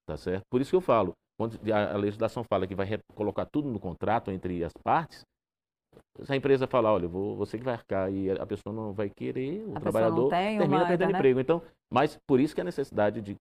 Tá 0.08 0.18
certo? 0.18 0.44
Por 0.50 0.62
isso 0.62 0.70
que 0.70 0.76
eu 0.76 0.82
falo, 0.82 1.14
quando 1.40 1.58
a, 1.72 1.94
a 1.94 1.98
legislação 1.98 2.44
fala 2.44 2.68
que 2.68 2.76
vai 2.76 2.88
colocar 3.16 3.46
tudo 3.46 3.70
no 3.70 3.80
contrato 3.80 4.32
entre 4.32 4.64
as 4.64 4.74
partes, 4.84 5.24
se 6.22 6.32
a 6.32 6.36
empresa 6.36 6.68
falar, 6.68 6.94
olha, 6.94 7.08
vou, 7.08 7.36
você 7.36 7.58
que 7.58 7.64
vai 7.64 7.74
arcar 7.74 8.12
e 8.12 8.30
a 8.32 8.46
pessoa 8.46 8.74
não 8.74 8.94
vai 8.94 9.10
querer, 9.10 9.66
o 9.68 9.78
a 9.78 9.80
trabalhador 9.80 10.30
termina 10.30 10.66
uma, 10.66 10.88
perdendo 10.88 11.12
né? 11.12 11.18
emprego. 11.18 11.40
Então, 11.40 11.62
mas 11.92 12.20
por 12.28 12.40
isso 12.40 12.54
que 12.54 12.62
a 12.62 12.64
necessidade 12.64 13.22
de, 13.22 13.36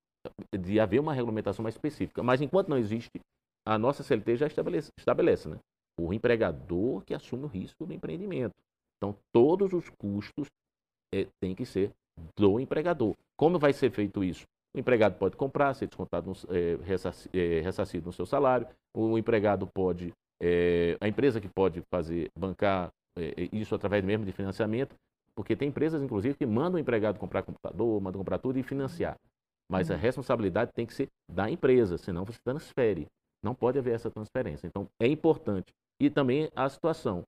de 0.59 0.81
haver 0.81 1.01
uma 1.01 1.13
regulamentação 1.13 1.63
mais 1.63 1.75
específica. 1.75 2.23
Mas 2.23 2.41
enquanto 2.41 2.69
não 2.69 2.79
existe, 2.79 3.21
a 3.67 3.79
nossa 3.79 4.03
CLT 4.03 4.37
já 4.37 4.47
estabelece, 4.47 4.91
estabelece 4.99 5.49
né? 5.49 5.59
o 6.01 6.13
empregador 6.13 7.03
que 7.03 7.15
assume 7.15 7.45
o 7.45 7.49
risco 7.49 7.87
do 7.87 7.93
empreendimento. 7.93 8.55
Então, 8.97 9.17
todos 9.33 9.73
os 9.73 9.89
custos 10.01 10.49
é, 11.13 11.27
têm 11.41 11.55
que 11.55 11.67
ser 11.67 11.91
do 12.39 12.61
empregador. 12.61 13.15
Como 13.37 13.59
vai 13.59 13.73
ser 13.73 13.91
feito 13.91 14.23
isso? 14.23 14.45
O 14.75 14.79
empregado 14.79 15.19
pode 15.19 15.37
comprar, 15.37 15.75
ser 15.75 15.87
descontado, 15.87 16.31
no, 16.31 16.55
é, 16.55 16.79
é, 17.35 17.61
ressarcido 17.61 18.07
no 18.07 18.13
seu 18.13 18.25
salário. 18.25 18.67
O 18.97 19.19
empregado 19.19 19.67
pode 19.67 20.13
é, 20.43 20.97
a 21.01 21.07
empresa 21.07 21.41
que 21.41 21.49
pode 21.49 21.83
fazer, 21.89 22.29
bancar 22.37 22.91
é, 23.17 23.49
isso 23.53 23.75
através 23.75 24.05
mesmo 24.05 24.27
de 24.27 24.33
financiamento, 24.33 24.95
porque 25.37 25.55
tem 25.55 25.69
empresas, 25.69 26.03
inclusive, 26.03 26.35
que 26.35 26.45
mandam 26.45 26.75
o 26.75 26.79
empregado 26.81 27.19
comprar 27.19 27.43
computador, 27.43 28.01
mandam 28.01 28.19
comprar 28.19 28.39
tudo 28.39 28.59
e 28.59 28.63
financiar. 28.63 29.17
Mas 29.71 29.91
a 29.91 29.95
uhum. 29.95 30.01
responsabilidade 30.01 30.73
tem 30.75 30.85
que 30.85 30.93
ser 30.93 31.09
da 31.31 31.49
empresa, 31.49 31.97
senão 31.97 32.25
você 32.25 32.39
transfere. 32.45 33.07
Não 33.43 33.55
pode 33.55 33.79
haver 33.79 33.95
essa 33.95 34.11
transferência. 34.11 34.67
Então, 34.67 34.87
é 35.01 35.07
importante. 35.07 35.73
E 36.01 36.11
também 36.11 36.51
a 36.55 36.69
situação. 36.69 37.23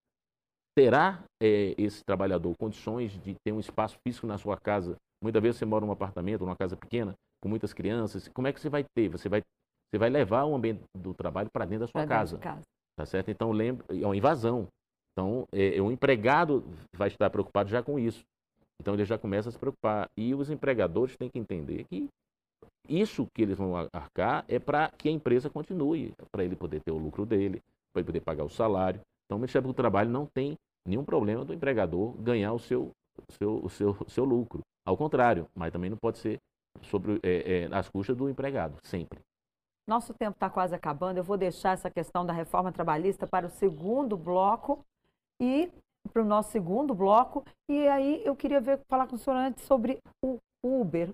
Terá 0.76 1.22
é, 1.40 1.74
esse 1.78 2.04
trabalhador 2.04 2.54
condições 2.58 3.12
de 3.22 3.36
ter 3.44 3.52
um 3.52 3.60
espaço 3.60 3.96
físico 4.06 4.26
na 4.26 4.36
sua 4.36 4.56
casa? 4.56 4.96
Muitas 5.22 5.40
vezes 5.40 5.58
você 5.58 5.64
mora 5.64 5.86
num 5.86 5.92
apartamento, 5.92 6.40
numa 6.40 6.56
casa 6.56 6.76
pequena, 6.76 7.14
com 7.40 7.48
muitas 7.48 7.72
crianças. 7.72 8.28
Como 8.28 8.48
é 8.48 8.52
que 8.52 8.60
você 8.60 8.68
vai 8.68 8.84
ter? 8.94 9.08
Você 9.08 9.28
vai, 9.28 9.40
você 9.40 9.98
vai 9.98 10.10
levar 10.10 10.44
o 10.44 10.54
ambiente 10.54 10.82
do 10.96 11.14
trabalho 11.14 11.48
para 11.50 11.64
dentro 11.64 11.86
da 11.86 11.86
sua 11.86 12.06
casa. 12.06 12.38
casa. 12.38 12.64
Tá 12.96 13.04
certo? 13.04 13.30
Então, 13.30 13.50
lembra, 13.50 13.84
é 13.90 14.04
uma 14.06 14.16
invasão. 14.16 14.68
Então, 15.12 15.46
é, 15.52 15.80
o 15.80 15.90
empregado 15.90 16.64
vai 16.96 17.08
estar 17.08 17.30
preocupado 17.30 17.68
já 17.68 17.82
com 17.82 17.98
isso. 17.98 18.22
Então, 18.80 18.94
ele 18.94 19.04
já 19.04 19.18
começa 19.18 19.48
a 19.48 19.52
se 19.52 19.58
preocupar. 19.58 20.08
E 20.16 20.34
os 20.34 20.50
empregadores 20.50 21.16
têm 21.16 21.28
que 21.28 21.38
entender 21.38 21.84
que 21.84 22.08
isso 22.88 23.26
que 23.34 23.42
eles 23.42 23.56
vão 23.56 23.74
arcar 23.92 24.44
é 24.48 24.58
para 24.58 24.90
que 24.90 25.08
a 25.08 25.12
empresa 25.12 25.48
continue, 25.48 26.12
para 26.30 26.44
ele 26.44 26.54
poder 26.54 26.80
ter 26.80 26.92
o 26.92 26.98
lucro 26.98 27.24
dele, 27.24 27.60
para 27.92 28.00
ele 28.00 28.06
poder 28.06 28.20
pagar 28.20 28.44
o 28.44 28.50
salário. 28.50 29.00
Então, 29.26 29.36
o 29.36 29.40
Ministério 29.40 29.66
do 29.66 29.74
Trabalho 29.74 30.10
não 30.10 30.26
tem 30.26 30.54
nenhum 30.86 31.04
problema 31.04 31.44
do 31.44 31.54
empregador 31.54 32.12
ganhar 32.18 32.52
o 32.52 32.58
seu, 32.58 32.90
seu, 33.30 33.64
o 33.64 33.70
seu, 33.70 33.96
seu 34.06 34.24
lucro. 34.24 34.60
Ao 34.86 34.96
contrário, 34.96 35.48
mas 35.54 35.72
também 35.72 35.88
não 35.88 35.96
pode 35.96 36.18
ser 36.18 36.38
sobre 36.82 37.18
é, 37.22 37.62
é, 37.62 37.68
as 37.72 37.88
custas 37.88 38.16
do 38.16 38.28
empregado, 38.28 38.76
sempre. 38.82 39.18
Nosso 39.86 40.14
tempo 40.14 40.32
está 40.32 40.48
quase 40.48 40.74
acabando. 40.74 41.18
Eu 41.18 41.24
vou 41.24 41.36
deixar 41.36 41.72
essa 41.72 41.90
questão 41.90 42.24
da 42.24 42.32
reforma 42.32 42.72
trabalhista 42.72 43.26
para 43.26 43.46
o 43.46 43.50
segundo 43.50 44.16
bloco 44.16 44.84
e 45.40 45.70
para 46.12 46.22
o 46.22 46.24
nosso 46.24 46.50
segundo 46.50 46.94
bloco. 46.94 47.44
E 47.68 47.86
aí 47.88 48.22
eu 48.24 48.34
queria 48.34 48.60
ver, 48.60 48.80
falar 48.88 49.06
com 49.06 49.16
o 49.16 49.18
senhor 49.18 49.36
antes 49.36 49.64
sobre 49.64 49.98
o 50.22 50.38
Uber. 50.64 51.12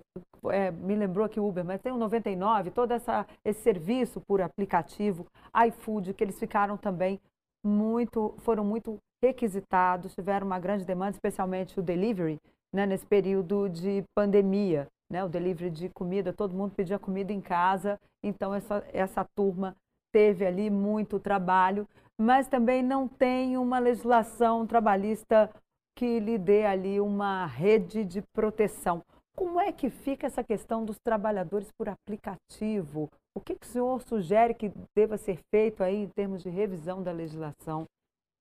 É, 0.50 0.70
me 0.70 0.94
lembrou 0.94 1.26
aqui 1.26 1.40
o 1.40 1.48
Uber, 1.48 1.64
mas 1.64 1.80
tem 1.80 1.92
o 1.92 1.98
99, 1.98 2.70
todo 2.70 2.92
essa, 2.92 3.26
esse 3.44 3.60
serviço 3.60 4.20
por 4.20 4.40
aplicativo, 4.40 5.26
iFood, 5.66 6.14
que 6.14 6.22
eles 6.22 6.38
ficaram 6.38 6.76
também 6.76 7.20
muito, 7.64 8.34
foram 8.38 8.64
muito 8.64 8.96
requisitados, 9.22 10.14
tiveram 10.14 10.46
uma 10.46 10.58
grande 10.58 10.84
demanda, 10.84 11.10
especialmente 11.10 11.78
o 11.78 11.82
delivery, 11.82 12.38
né, 12.72 12.86
nesse 12.86 13.04
período 13.04 13.68
de 13.68 14.02
pandemia 14.14 14.88
né, 15.10 15.24
o 15.24 15.28
delivery 15.28 15.70
de 15.70 15.88
comida, 15.88 16.32
todo 16.32 16.54
mundo 16.54 16.72
pedia 16.74 16.98
comida 16.98 17.32
em 17.32 17.40
casa, 17.40 18.00
então 18.22 18.54
essa, 18.54 18.84
essa 18.92 19.24
turma 19.36 19.76
teve 20.12 20.44
ali 20.44 20.70
muito 20.70 21.18
trabalho, 21.18 21.86
mas 22.20 22.48
também 22.48 22.82
não 22.82 23.08
tem 23.08 23.56
uma 23.56 23.78
legislação 23.78 24.66
trabalhista 24.66 25.50
que 25.96 26.18
lhe 26.20 26.38
dê 26.38 26.64
ali 26.64 27.00
uma 27.00 27.46
rede 27.46 28.04
de 28.04 28.22
proteção. 28.34 29.02
Como 29.36 29.60
é 29.60 29.72
que 29.72 29.88
fica 29.88 30.26
essa 30.26 30.44
questão 30.44 30.84
dos 30.84 30.98
trabalhadores 30.98 31.70
por 31.78 31.88
aplicativo? 31.88 33.08
O 33.34 33.40
que, 33.40 33.54
que 33.54 33.66
o 33.66 33.70
senhor 33.70 34.02
sugere 34.02 34.54
que 34.54 34.72
deva 34.96 35.16
ser 35.16 35.38
feito 35.54 35.82
aí 35.82 35.96
em 35.96 36.08
termos 36.08 36.42
de 36.42 36.50
revisão 36.50 37.02
da 37.02 37.12
legislação 37.12 37.86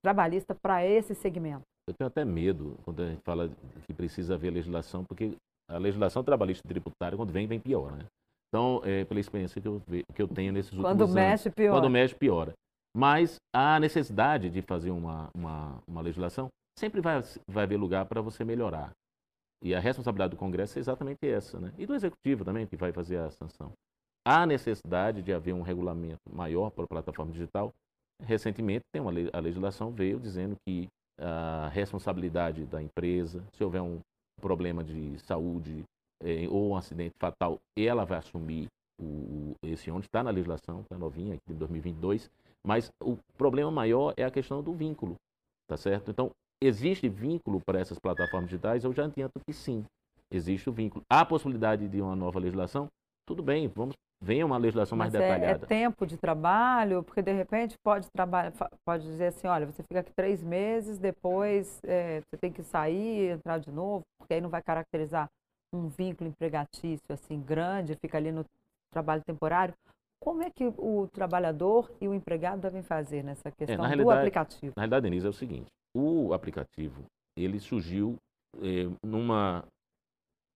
trabalhista 0.02 0.54
para 0.54 0.84
esse 0.84 1.14
segmento? 1.14 1.62
Eu 1.88 1.94
tenho 1.94 2.08
até 2.08 2.24
medo 2.24 2.76
quando 2.84 3.02
a 3.02 3.08
gente 3.08 3.22
fala 3.24 3.48
que 3.86 3.94
precisa 3.94 4.34
haver 4.34 4.50
legislação, 4.50 5.04
porque 5.04 5.36
a 5.68 5.78
legislação 5.78 6.22
trabalhista 6.22 6.66
tributária, 6.68 7.16
quando 7.16 7.32
vem, 7.32 7.46
vem 7.46 7.60
pior, 7.60 7.92
né? 7.92 8.04
Então, 8.50 8.82
é, 8.84 9.04
pela 9.04 9.20
experiência 9.20 9.60
que 9.60 9.68
eu, 9.68 9.80
que 10.12 10.20
eu 10.20 10.26
tenho 10.26 10.52
nesses 10.52 10.72
últimos 10.72 10.90
quando 10.90 11.02
anos. 11.02 11.14
Quando 11.14 11.24
mexe, 11.24 11.50
piora. 11.50 11.72
Quando 11.72 11.90
mexe, 11.90 12.14
piora. 12.14 12.52
Mas 12.96 13.36
a 13.54 13.78
necessidade 13.78 14.50
de 14.50 14.60
fazer 14.60 14.90
uma, 14.90 15.30
uma, 15.32 15.80
uma 15.86 16.00
legislação 16.00 16.48
sempre 16.76 17.00
vai, 17.00 17.22
vai 17.48 17.62
haver 17.62 17.76
lugar 17.76 18.06
para 18.06 18.20
você 18.20 18.44
melhorar. 18.44 18.90
E 19.62 19.74
a 19.74 19.78
responsabilidade 19.78 20.32
do 20.32 20.36
Congresso 20.36 20.78
é 20.78 20.80
exatamente 20.80 21.18
essa, 21.22 21.60
né? 21.60 21.72
E 21.78 21.86
do 21.86 21.94
Executivo 21.94 22.44
também, 22.44 22.66
que 22.66 22.76
vai 22.76 22.92
fazer 22.92 23.18
a 23.18 23.30
sanção. 23.30 23.72
Há 24.26 24.44
necessidade 24.44 25.22
de 25.22 25.32
haver 25.32 25.54
um 25.54 25.62
regulamento 25.62 26.20
maior 26.28 26.70
para 26.70 26.84
a 26.84 26.88
plataforma 26.88 27.30
digital. 27.30 27.70
Recentemente, 28.22 28.82
tem 28.92 29.00
uma, 29.00 29.12
a 29.32 29.38
legislação 29.38 29.92
veio 29.92 30.18
dizendo 30.18 30.56
que 30.66 30.88
a 31.18 31.68
responsabilidade 31.68 32.64
da 32.66 32.82
empresa, 32.82 33.44
se 33.52 33.62
houver 33.62 33.82
um, 33.82 34.00
problema 34.40 34.82
de 34.82 35.18
saúde 35.20 35.84
é, 36.22 36.46
ou 36.48 36.70
um 36.70 36.76
acidente 36.76 37.14
fatal, 37.18 37.58
ela 37.76 38.04
vai 38.04 38.18
assumir 38.18 38.68
o, 39.00 39.54
esse 39.62 39.90
onde 39.90 40.06
está 40.06 40.22
na 40.22 40.30
legislação, 40.30 40.80
está 40.80 40.98
novinha, 40.98 41.34
aqui 41.34 41.52
em 41.52 41.56
2022, 41.56 42.30
mas 42.66 42.90
o 43.02 43.16
problema 43.36 43.70
maior 43.70 44.12
é 44.16 44.24
a 44.24 44.30
questão 44.30 44.62
do 44.62 44.72
vínculo, 44.72 45.16
tá 45.66 45.76
certo? 45.76 46.10
Então, 46.10 46.30
existe 46.62 47.08
vínculo 47.08 47.60
para 47.64 47.80
essas 47.80 47.98
plataformas 47.98 48.50
digitais? 48.50 48.84
Eu 48.84 48.92
já 48.92 49.04
adianto 49.04 49.40
que 49.46 49.52
sim, 49.52 49.84
existe 50.30 50.68
o 50.68 50.72
vínculo. 50.72 51.02
Há 51.10 51.24
possibilidade 51.24 51.88
de 51.88 52.00
uma 52.02 52.14
nova 52.14 52.38
legislação? 52.38 52.88
Tudo 53.26 53.42
bem, 53.42 53.68
vamos 53.68 53.94
venha 54.22 54.44
uma 54.44 54.58
legislação 54.58 54.98
Mas 54.98 55.12
mais 55.12 55.22
é, 55.22 55.26
detalhada. 55.26 55.64
É 55.64 55.66
tempo 55.66 56.06
de 56.06 56.16
trabalho, 56.16 57.02
porque 57.02 57.22
de 57.22 57.32
repente 57.32 57.74
pode 57.82 58.06
trabalhar, 58.10 58.52
pode 58.84 59.04
dizer 59.04 59.28
assim, 59.28 59.46
olha, 59.46 59.66
você 59.66 59.82
fica 59.82 60.00
aqui 60.00 60.12
três 60.12 60.42
meses, 60.42 60.98
depois 60.98 61.80
é, 61.84 62.20
você 62.20 62.36
tem 62.38 62.52
que 62.52 62.62
sair, 62.62 63.30
entrar 63.30 63.58
de 63.58 63.70
novo, 63.70 64.02
porque 64.18 64.34
aí 64.34 64.40
não 64.40 64.50
vai 64.50 64.62
caracterizar 64.62 65.26
um 65.72 65.88
vínculo 65.88 66.28
empregatício 66.28 67.12
assim 67.12 67.40
grande, 67.40 67.96
fica 67.96 68.18
ali 68.18 68.32
no 68.32 68.44
trabalho 68.92 69.22
temporário. 69.24 69.74
Como 70.22 70.42
é 70.42 70.50
que 70.50 70.64
o 70.64 71.08
trabalhador 71.12 71.90
e 72.00 72.06
o 72.06 72.14
empregado 72.14 72.60
devem 72.60 72.82
fazer 72.82 73.24
nessa 73.24 73.48
é, 73.48 73.52
questão 73.52 73.86
é, 73.86 73.96
do 73.96 74.10
aplicativo? 74.10 74.74
Na 74.76 74.82
realidade, 74.82 75.04
Denise, 75.04 75.26
é 75.26 75.30
o 75.30 75.32
seguinte, 75.32 75.70
o 75.94 76.34
aplicativo, 76.34 77.04
ele 77.36 77.58
surgiu 77.58 78.16
eh, 78.58 78.90
numa 79.02 79.64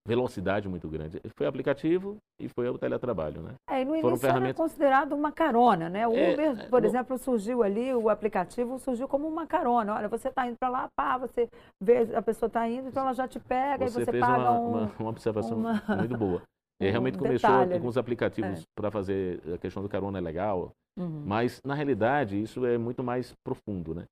velocidade 0.07 0.69
muito 0.69 0.89
grande. 0.89 1.21
Foi 1.37 1.47
aplicativo 1.47 2.19
e 2.39 2.49
foi 2.49 2.69
o 2.69 2.79
teletrabalho, 2.79 3.41
né? 3.43 3.55
É, 3.69 3.81
e 3.81 3.85
no 3.85 3.97
início 3.97 4.17
ferramentas... 4.19 4.61
era 4.61 4.69
considerado 4.69 5.13
uma 5.13 5.33
carona, 5.33 5.89
né? 5.89 6.07
O 6.07 6.15
é, 6.15 6.33
Uber, 6.33 6.61
é, 6.61 6.67
por 6.67 6.83
no... 6.83 6.87
exemplo, 6.87 7.19
surgiu 7.19 7.63
ali, 7.63 7.95
o 7.95 8.11
aplicativo 8.11 8.79
surgiu 8.79 9.09
como 9.09 9.27
uma 9.27 9.47
carona. 9.47 9.95
Olha, 9.95 10.09
você 10.09 10.29
está 10.29 10.47
indo 10.47 10.57
para 10.59 10.69
lá, 10.69 10.89
pá, 10.95 11.17
você 11.17 11.49
vê 11.83 12.15
a 12.15 12.21
pessoa 12.21 12.49
está 12.49 12.69
indo, 12.69 12.89
então 12.89 13.03
ela 13.03 13.15
já 13.15 13.27
te 13.27 13.41
pega 13.41 13.89
você 13.89 14.03
e 14.03 14.05
você 14.05 14.11
fez 14.11 14.21
paga 14.21 14.51
uma, 14.51 14.61
um, 14.61 14.69
uma, 14.69 14.93
uma 14.99 15.09
observação 15.09 15.57
uma... 15.57 15.83
muito 15.97 16.17
boa. 16.17 16.43
É, 16.83 16.91
realmente 16.91 17.15
um 17.15 17.21
começou 17.21 17.49
detalhe. 17.49 17.81
com 17.81 17.87
os 17.87 17.97
aplicativos 17.97 18.63
é. 18.63 18.65
para 18.75 18.91
fazer 18.91 19.41
a 19.55 19.59
questão 19.59 19.81
do 19.81 19.89
carona 19.89 20.19
é 20.19 20.21
legal, 20.21 20.73
uhum. 20.99 21.23
mas 21.25 21.61
na 21.65 21.73
realidade 21.73 22.43
isso 22.43 22.67
é 22.67 22.77
muito 22.77 23.01
mais 23.01 23.33
profundo, 23.45 23.95
né? 23.95 24.05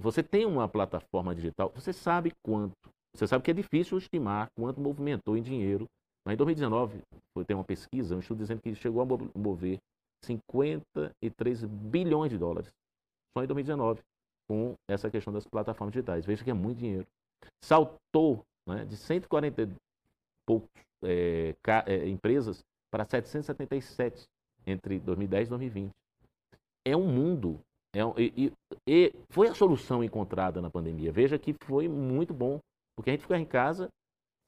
Você 0.00 0.22
tem 0.22 0.46
uma 0.46 0.68
plataforma 0.68 1.34
digital, 1.34 1.72
você 1.74 1.92
sabe 1.92 2.32
quanto 2.40 2.72
você 3.14 3.26
sabe 3.26 3.44
que 3.44 3.50
é 3.50 3.54
difícil 3.54 3.98
estimar 3.98 4.50
quanto 4.56 4.80
movimentou 4.80 5.36
em 5.36 5.42
dinheiro. 5.42 5.86
Mas 6.24 6.34
em 6.34 6.36
2019, 6.36 7.00
foi 7.34 7.44
ter 7.44 7.54
uma 7.54 7.64
pesquisa, 7.64 8.14
um 8.14 8.18
estudo 8.18 8.38
dizendo 8.38 8.60
que 8.60 8.74
chegou 8.74 9.02
a 9.02 9.38
mover 9.38 9.78
53 10.24 11.64
bilhões 11.64 12.30
de 12.30 12.38
dólares 12.38 12.70
só 13.36 13.42
em 13.42 13.46
2019 13.46 14.00
com 14.48 14.74
essa 14.88 15.10
questão 15.10 15.32
das 15.32 15.46
plataformas 15.46 15.92
digitais. 15.92 16.24
Veja 16.24 16.42
que 16.42 16.50
é 16.50 16.54
muito 16.54 16.78
dinheiro. 16.78 17.06
Saltou 17.62 18.42
né, 18.66 18.84
de 18.84 18.96
140 18.96 19.62
e 19.62 19.68
poucos 20.46 20.68
é, 21.04 21.54
é, 21.86 22.08
empresas 22.08 22.64
para 22.90 23.04
777 23.04 24.24
entre 24.66 24.98
2010 24.98 25.46
e 25.46 25.50
2020. 25.50 25.92
É 26.86 26.96
um 26.96 27.06
mundo. 27.06 27.60
É 27.94 28.04
um, 28.04 28.14
e, 28.18 28.52
e, 28.86 29.12
foi 29.30 29.48
a 29.48 29.54
solução 29.54 30.02
encontrada 30.02 30.60
na 30.60 30.70
pandemia. 30.70 31.12
Veja 31.12 31.38
que 31.38 31.54
foi 31.64 31.88
muito 31.88 32.32
bom, 32.32 32.58
porque 32.98 33.10
a 33.10 33.12
gente 33.12 33.22
ficava 33.22 33.40
em 33.40 33.46
casa, 33.46 33.88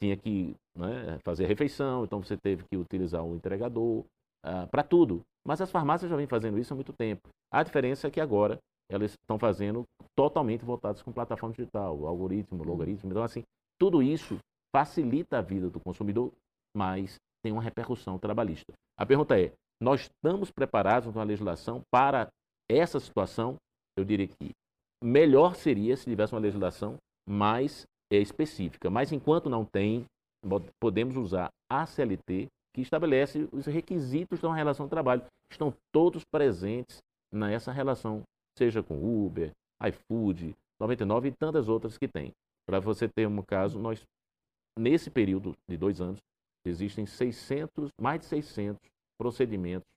tinha 0.02 0.16
que 0.16 0.56
né, 0.76 1.20
fazer 1.24 1.44
a 1.44 1.46
refeição, 1.46 2.02
então 2.02 2.20
você 2.20 2.36
teve 2.36 2.64
que 2.64 2.76
utilizar 2.76 3.24
o 3.24 3.36
entregador 3.36 4.00
uh, 4.44 4.66
para 4.68 4.82
tudo. 4.82 5.22
Mas 5.46 5.60
as 5.60 5.70
farmácias 5.70 6.10
já 6.10 6.16
vêm 6.16 6.26
fazendo 6.26 6.58
isso 6.58 6.72
há 6.72 6.74
muito 6.74 6.92
tempo. 6.92 7.28
A 7.48 7.62
diferença 7.62 8.08
é 8.08 8.10
que 8.10 8.20
agora 8.20 8.58
elas 8.90 9.12
estão 9.12 9.38
fazendo 9.38 9.84
totalmente 10.18 10.64
voltadas 10.64 11.00
com 11.00 11.12
plataforma 11.12 11.54
digital, 11.54 12.04
algoritmo, 12.04 12.64
logaritmo. 12.64 13.08
Então, 13.12 13.22
assim, 13.22 13.44
tudo 13.78 14.02
isso 14.02 14.36
facilita 14.74 15.38
a 15.38 15.42
vida 15.42 15.70
do 15.70 15.78
consumidor, 15.78 16.32
mas 16.76 17.20
tem 17.40 17.52
uma 17.52 17.62
repercussão 17.62 18.18
trabalhista. 18.18 18.72
A 18.98 19.06
pergunta 19.06 19.40
é: 19.40 19.52
nós 19.80 20.00
estamos 20.00 20.50
preparados 20.50 21.12
com 21.12 21.20
a 21.20 21.24
legislação 21.24 21.82
para 21.88 22.28
essa 22.68 22.98
situação? 22.98 23.54
Eu 23.96 24.04
diria 24.04 24.26
que 24.26 24.50
melhor 25.00 25.54
seria 25.54 25.96
se 25.96 26.10
tivesse 26.10 26.34
uma 26.34 26.40
legislação 26.40 26.96
mais 27.28 27.86
específica, 28.18 28.90
mas 28.90 29.12
enquanto 29.12 29.48
não 29.48 29.64
tem, 29.64 30.04
podemos 30.80 31.16
usar 31.16 31.50
a 31.70 31.86
CLT, 31.86 32.48
que 32.74 32.80
estabelece 32.80 33.48
os 33.52 33.66
requisitos 33.66 34.40
de 34.40 34.46
uma 34.46 34.56
relação 34.56 34.86
de 34.86 34.90
trabalho. 34.90 35.22
Estão 35.50 35.74
todos 35.92 36.24
presentes 36.24 36.98
nessa 37.32 37.72
relação, 37.72 38.22
seja 38.56 38.82
com 38.82 39.26
Uber, 39.26 39.52
iFood, 39.88 40.54
99 40.78 41.28
e 41.28 41.32
tantas 41.32 41.68
outras 41.68 41.98
que 41.98 42.08
tem. 42.08 42.32
Para 42.66 42.80
você 42.80 43.08
ter 43.08 43.26
um 43.26 43.42
caso, 43.42 43.78
nós, 43.78 44.02
nesse 44.78 45.10
período 45.10 45.56
de 45.68 45.76
dois 45.76 46.00
anos, 46.00 46.20
existem 46.64 47.06
600, 47.06 47.90
mais 48.00 48.20
de 48.20 48.26
600 48.26 48.80
procedimentos 49.18 49.88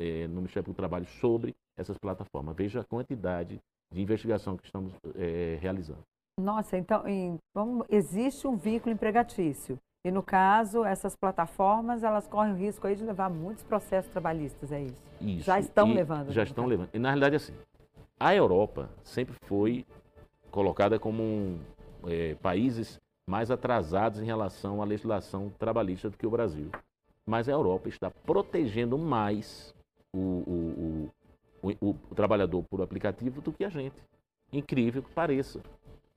é, 0.00 0.26
no 0.26 0.36
Ministério 0.36 0.72
do 0.72 0.76
Trabalho 0.76 1.06
sobre 1.06 1.54
essas 1.76 1.96
plataformas. 1.98 2.56
Veja 2.56 2.80
a 2.80 2.84
quantidade 2.84 3.60
de 3.92 4.00
investigação 4.00 4.56
que 4.56 4.64
estamos 4.64 4.92
é, 5.14 5.58
realizando. 5.60 6.02
Nossa, 6.40 6.76
então, 6.76 7.04
então 7.06 7.84
existe 7.88 8.46
um 8.46 8.56
vínculo 8.56 8.92
empregatício. 8.92 9.78
E 10.04 10.10
no 10.10 10.22
caso, 10.22 10.82
essas 10.82 11.14
plataformas, 11.14 12.02
elas 12.02 12.26
correm 12.26 12.54
o 12.54 12.56
risco 12.56 12.86
aí 12.86 12.96
de 12.96 13.04
levar 13.04 13.28
muitos 13.28 13.62
processos 13.62 14.10
trabalhistas, 14.10 14.72
é 14.72 14.82
isso? 14.82 15.02
Isso. 15.20 15.44
Já 15.44 15.60
estão 15.60 15.92
levando. 15.92 16.32
Já 16.32 16.42
estão 16.42 16.64
levando. 16.64 16.88
E 16.94 16.98
na 16.98 17.10
realidade, 17.10 17.36
assim, 17.36 17.52
a 18.18 18.34
Europa 18.34 18.88
sempre 19.04 19.34
foi 19.44 19.84
colocada 20.50 20.98
como 20.98 21.22
um, 21.22 21.58
é, 22.06 22.34
países 22.36 22.98
mais 23.28 23.50
atrasados 23.50 24.20
em 24.20 24.24
relação 24.24 24.80
à 24.80 24.84
legislação 24.84 25.52
trabalhista 25.58 26.08
do 26.08 26.16
que 26.16 26.26
o 26.26 26.30
Brasil. 26.30 26.70
Mas 27.26 27.48
a 27.48 27.52
Europa 27.52 27.88
está 27.88 28.10
protegendo 28.10 28.96
mais 28.96 29.74
o, 30.12 30.18
o, 30.18 31.10
o, 31.62 31.70
o, 31.80 31.90
o 32.10 32.14
trabalhador 32.14 32.64
por 32.70 32.80
aplicativo 32.80 33.42
do 33.42 33.52
que 33.52 33.64
a 33.64 33.68
gente. 33.68 33.96
Incrível 34.52 35.02
que 35.02 35.10
pareça. 35.12 35.60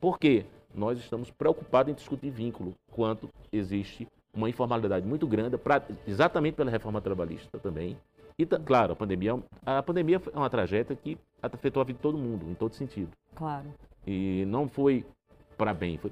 Por 0.03 0.19
quê? 0.19 0.45
nós 0.75 0.99
estamos 0.99 1.31
preocupados 1.31 1.89
em 1.89 1.95
discutir 1.95 2.29
vínculo, 2.29 2.75
quanto 2.91 3.29
existe 3.53 4.05
uma 4.33 4.49
informalidade 4.49 5.07
muito 5.07 5.25
grande, 5.25 5.57
pra, 5.57 5.81
exatamente 6.05 6.55
pela 6.55 6.69
reforma 6.69 6.99
trabalhista 6.99 7.57
também. 7.57 7.97
E, 8.37 8.45
claro, 8.45 8.91
a 8.91 8.95
pandemia, 8.97 9.39
a 9.65 9.81
pandemia 9.81 10.21
é 10.33 10.37
uma 10.37 10.49
tragédia 10.49 10.93
que 10.93 11.17
afetou 11.41 11.79
a 11.79 11.85
vida 11.85 11.95
de 11.95 12.01
todo 12.01 12.17
mundo, 12.17 12.49
em 12.49 12.53
todo 12.53 12.73
sentido. 12.73 13.11
Claro. 13.33 13.67
E 14.05 14.43
não 14.47 14.67
foi 14.67 15.05
para 15.57 15.73
bem, 15.73 15.97
foi, 15.97 16.11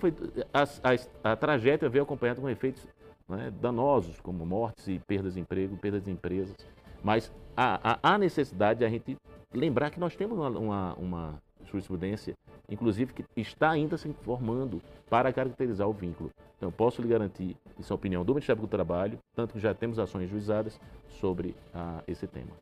foi 0.00 0.14
a, 0.50 0.62
a, 0.62 1.32
a, 1.32 1.36
tragédia 1.36 1.90
veio 1.90 2.04
acompanhada 2.04 2.40
com 2.40 2.48
efeitos 2.48 2.86
né, 3.28 3.52
danosos, 3.60 4.18
como 4.20 4.46
mortes 4.46 4.88
e 4.88 4.98
perdas 5.00 5.34
de 5.34 5.40
emprego, 5.40 5.76
perdas 5.76 6.04
de 6.04 6.10
empresas. 6.10 6.56
Mas 7.02 7.30
há, 7.54 7.98
há 8.02 8.16
necessidade 8.16 8.78
de 8.78 8.86
a 8.86 8.88
gente 8.88 9.14
lembrar 9.52 9.90
que 9.90 10.00
nós 10.00 10.16
temos 10.16 10.38
uma, 10.38 10.48
uma, 10.48 10.94
uma 10.94 11.42
jurisprudência 11.64 12.34
inclusive 12.68 13.12
que 13.12 13.24
está 13.36 13.70
ainda 13.70 13.96
se 13.96 14.12
formando 14.22 14.80
para 15.08 15.32
caracterizar 15.32 15.88
o 15.88 15.92
vínculo. 15.92 16.30
Então, 16.56 16.70
posso 16.70 17.02
lhe 17.02 17.08
garantir, 17.08 17.56
isso 17.78 17.92
é 17.92 17.94
a 17.94 17.96
opinião 17.96 18.24
do 18.24 18.34
Ministério 18.34 18.62
do 18.62 18.68
Trabalho, 18.68 19.18
tanto 19.34 19.54
que 19.54 19.60
já 19.60 19.74
temos 19.74 19.98
ações 19.98 20.30
juizadas 20.30 20.80
sobre 21.08 21.54
ah, 21.74 22.02
esse 22.06 22.26
tema. 22.26 22.52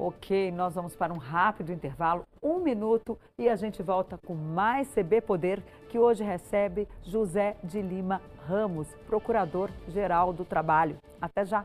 Ok, 0.00 0.52
nós 0.52 0.76
vamos 0.76 0.94
para 0.94 1.12
um 1.12 1.16
rápido 1.16 1.72
intervalo, 1.72 2.24
um 2.40 2.60
minuto, 2.60 3.18
e 3.36 3.48
a 3.48 3.56
gente 3.56 3.82
volta 3.82 4.16
com 4.16 4.32
mais 4.32 4.88
CB 4.94 5.22
Poder, 5.22 5.60
que 5.88 5.98
hoje 5.98 6.22
recebe 6.22 6.86
José 7.02 7.56
de 7.64 7.82
Lima 7.82 8.22
Ramos, 8.46 8.86
Procurador-Geral 9.08 10.32
do 10.32 10.44
Trabalho. 10.44 10.98
Até 11.20 11.44
já! 11.44 11.64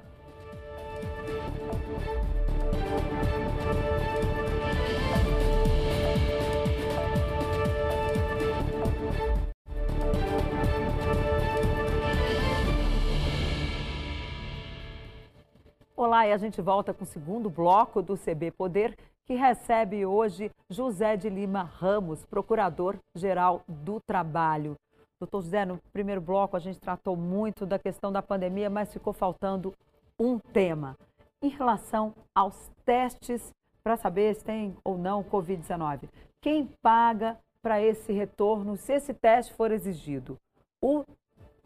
Olá, 16.05 16.27
e 16.27 16.33
a 16.33 16.37
gente 16.37 16.61
volta 16.61 16.93
com 16.93 17.05
o 17.05 17.07
segundo 17.07 17.49
bloco 17.49 18.01
do 18.01 18.17
CB 18.17 18.51
Poder, 18.51 18.93
que 19.25 19.35
recebe 19.35 20.05
hoje 20.05 20.51
José 20.69 21.15
de 21.15 21.29
Lima 21.29 21.63
Ramos, 21.63 22.25
Procurador-Geral 22.25 23.63
do 23.65 24.01
Trabalho. 24.01 24.75
Doutor 25.17 25.41
José, 25.43 25.63
no 25.63 25.79
primeiro 25.93 26.19
bloco 26.19 26.57
a 26.57 26.59
gente 26.59 26.77
tratou 26.77 27.15
muito 27.15 27.65
da 27.65 27.79
questão 27.79 28.11
da 28.11 28.21
pandemia, 28.21 28.69
mas 28.69 28.91
ficou 28.91 29.13
faltando 29.13 29.73
um 30.19 30.37
tema. 30.37 30.97
Em 31.41 31.47
relação 31.47 32.13
aos 32.35 32.69
testes 32.83 33.53
para 33.81 33.95
saber 33.95 34.35
se 34.35 34.43
tem 34.43 34.75
ou 34.83 34.97
não 34.97 35.23
Covid-19. 35.23 36.09
Quem 36.41 36.67
paga 36.81 37.39
para 37.61 37.81
esse 37.81 38.11
retorno, 38.11 38.75
se 38.75 38.91
esse 38.91 39.13
teste 39.13 39.53
for 39.53 39.71
exigido? 39.71 40.35
O 40.81 41.05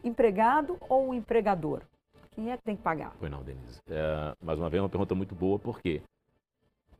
empregado 0.04 0.78
ou 0.88 1.08
o 1.08 1.14
empregador? 1.14 1.82
Quem 2.38 2.52
é 2.52 2.56
que 2.56 2.62
tem 2.62 2.76
que 2.76 2.82
pagar? 2.84 3.16
Foi 3.16 3.28
não, 3.28 3.42
Denise. 3.42 3.80
É, 3.88 4.32
mais 4.40 4.60
uma 4.60 4.70
vez, 4.70 4.80
uma 4.80 4.88
pergunta 4.88 5.12
muito 5.12 5.34
boa, 5.34 5.58
porque 5.58 6.00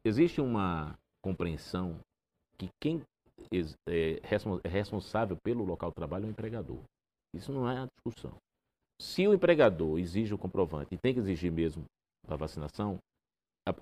existe 0.04 0.40
uma 0.40 0.98
compreensão 1.22 2.00
que 2.58 2.68
quem 2.82 3.04
é, 3.86 4.18
é 4.64 4.68
responsável 4.68 5.36
pelo 5.36 5.62
local 5.64 5.90
de 5.90 5.94
trabalho 5.94 6.24
é 6.24 6.26
o 6.26 6.30
empregador. 6.30 6.80
Isso 7.32 7.52
não 7.52 7.70
é 7.70 7.78
a 7.78 7.86
discussão. 7.86 8.34
Se 9.00 9.28
o 9.28 9.32
empregador 9.32 10.00
exige 10.00 10.34
o 10.34 10.38
comprovante 10.38 10.96
e 10.96 10.98
tem 10.98 11.14
que 11.14 11.20
exigir 11.20 11.52
mesmo 11.52 11.84
a 12.26 12.34
vacinação, 12.34 12.98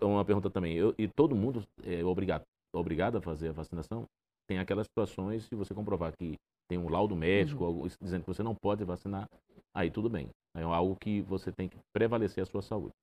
uma 0.02 0.26
pergunta 0.26 0.50
também, 0.50 0.74
eu, 0.74 0.94
e 0.98 1.08
todo 1.08 1.34
mundo 1.34 1.64
é 1.84 2.04
obrigado, 2.04 2.42
obrigado 2.70 3.16
a 3.16 3.22
fazer 3.22 3.48
a 3.48 3.52
vacinação? 3.52 4.04
Tem 4.46 4.58
aquelas 4.58 4.86
situações, 4.88 5.44
se 5.44 5.54
você 5.54 5.72
comprovar 5.72 6.12
que 6.18 6.34
tem 6.68 6.76
um 6.76 6.90
laudo 6.90 7.16
médico 7.16 7.64
uhum. 7.64 7.88
dizendo 7.98 8.24
que 8.24 8.28
você 8.28 8.42
não 8.42 8.54
pode 8.54 8.84
vacinar, 8.84 9.26
aí 9.74 9.90
tudo 9.90 10.10
bem. 10.10 10.28
É 10.56 10.62
algo 10.62 10.96
que 10.96 11.20
você 11.22 11.52
tem 11.52 11.68
que 11.68 11.76
prevalecer 11.92 12.42
a 12.42 12.46
sua 12.46 12.62
saúde. 12.62 12.94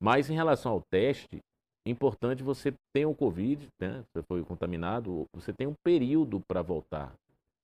Mas 0.00 0.30
em 0.30 0.34
relação 0.34 0.72
ao 0.72 0.82
teste, 0.90 1.40
é 1.86 1.90
importante 1.90 2.42
você 2.42 2.72
ter 2.94 3.06
o 3.06 3.14
Covid, 3.14 3.66
né? 3.80 4.04
Você 4.12 4.22
foi 4.22 4.44
contaminado, 4.44 5.26
você 5.32 5.52
tem 5.52 5.66
um 5.66 5.74
período 5.82 6.40
para 6.46 6.62
voltar. 6.62 7.12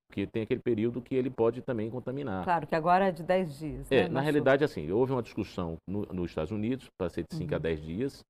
Porque 0.08 0.26
tem 0.26 0.42
aquele 0.42 0.60
período 0.60 1.00
que 1.00 1.14
ele 1.14 1.30
pode 1.30 1.60
também 1.62 1.90
contaminar. 1.90 2.44
Claro, 2.44 2.66
que 2.66 2.74
agora 2.74 3.08
é 3.08 3.12
de 3.12 3.22
10 3.22 3.58
dias. 3.58 3.92
É, 3.92 4.04
né? 4.04 4.08
na 4.08 4.20
realidade, 4.20 4.64
assim, 4.64 4.90
houve 4.90 5.12
uma 5.12 5.22
discussão 5.22 5.76
no, 5.86 6.06
nos 6.12 6.30
Estados 6.30 6.52
Unidos 6.52 6.88
para 6.96 7.10
ser 7.10 7.24
de 7.28 7.36
5 7.36 7.50
uhum. 7.50 7.56
a 7.56 7.58
10 7.58 7.82
dias. 7.82 8.24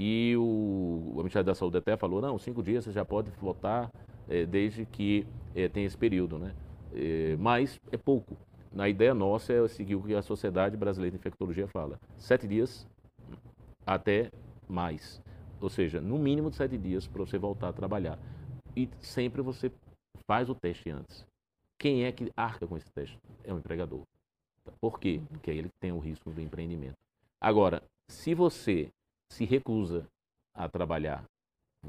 E 0.00 0.34
o, 0.36 1.12
o 1.12 1.16
Ministério 1.18 1.46
da 1.46 1.54
Saúde 1.54 1.78
até 1.78 1.96
falou, 1.96 2.20
não, 2.20 2.38
5 2.38 2.62
dias 2.62 2.84
você 2.84 2.92
já 2.92 3.04
pode 3.04 3.30
voltar 3.32 3.90
é, 4.28 4.46
desde 4.46 4.84
que 4.86 5.26
é, 5.54 5.68
tem 5.68 5.84
esse 5.84 5.96
período, 5.96 6.38
né? 6.38 6.54
É, 6.94 7.36
mas 7.38 7.80
é 7.90 7.96
pouco. 7.96 8.36
Na 8.72 8.88
ideia 8.88 9.14
nossa 9.14 9.52
é 9.52 9.68
seguir 9.68 9.94
o 9.94 10.02
que 10.02 10.14
a 10.14 10.22
Sociedade 10.22 10.76
Brasileira 10.76 11.12
de 11.12 11.20
Infectologia 11.20 11.66
fala. 11.68 11.98
Sete 12.16 12.46
dias 12.46 12.86
até 13.86 14.30
mais. 14.68 15.20
Ou 15.60 15.68
seja, 15.68 16.00
no 16.00 16.18
mínimo 16.18 16.50
de 16.50 16.56
sete 16.56 16.76
dias 16.76 17.06
para 17.06 17.24
você 17.24 17.38
voltar 17.38 17.68
a 17.68 17.72
trabalhar. 17.72 18.18
E 18.76 18.88
sempre 19.00 19.42
você 19.42 19.72
faz 20.26 20.48
o 20.48 20.54
teste 20.54 20.90
antes. 20.90 21.26
Quem 21.78 22.04
é 22.04 22.12
que 22.12 22.30
arca 22.36 22.66
com 22.66 22.76
esse 22.76 22.90
teste? 22.90 23.18
É 23.44 23.52
o 23.52 23.58
empregador. 23.58 24.02
Por 24.80 25.00
quê? 25.00 25.20
Porque 25.30 25.50
é 25.50 25.54
ele 25.54 25.70
tem 25.80 25.92
o 25.92 25.98
risco 25.98 26.30
do 26.30 26.40
empreendimento. 26.40 26.96
Agora, 27.40 27.82
se 28.10 28.34
você 28.34 28.88
se 29.32 29.44
recusa 29.44 30.06
a 30.54 30.68
trabalhar, 30.68 31.24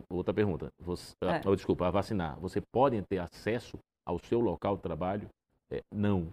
outra 0.10 0.34
pergunta, 0.34 0.72
você, 0.80 1.14
é. 1.22 1.42
oh, 1.46 1.56
desculpa, 1.56 1.88
a 1.88 1.92
vacinar, 1.92 2.40
você 2.40 2.62
pode 2.74 3.02
ter 3.04 3.18
acesso 3.20 3.78
ao 4.06 4.20
seu 4.20 4.40
local 4.40 4.76
de 4.78 4.84
trabalho? 4.84 5.28
É, 5.72 5.82
não 5.94 6.32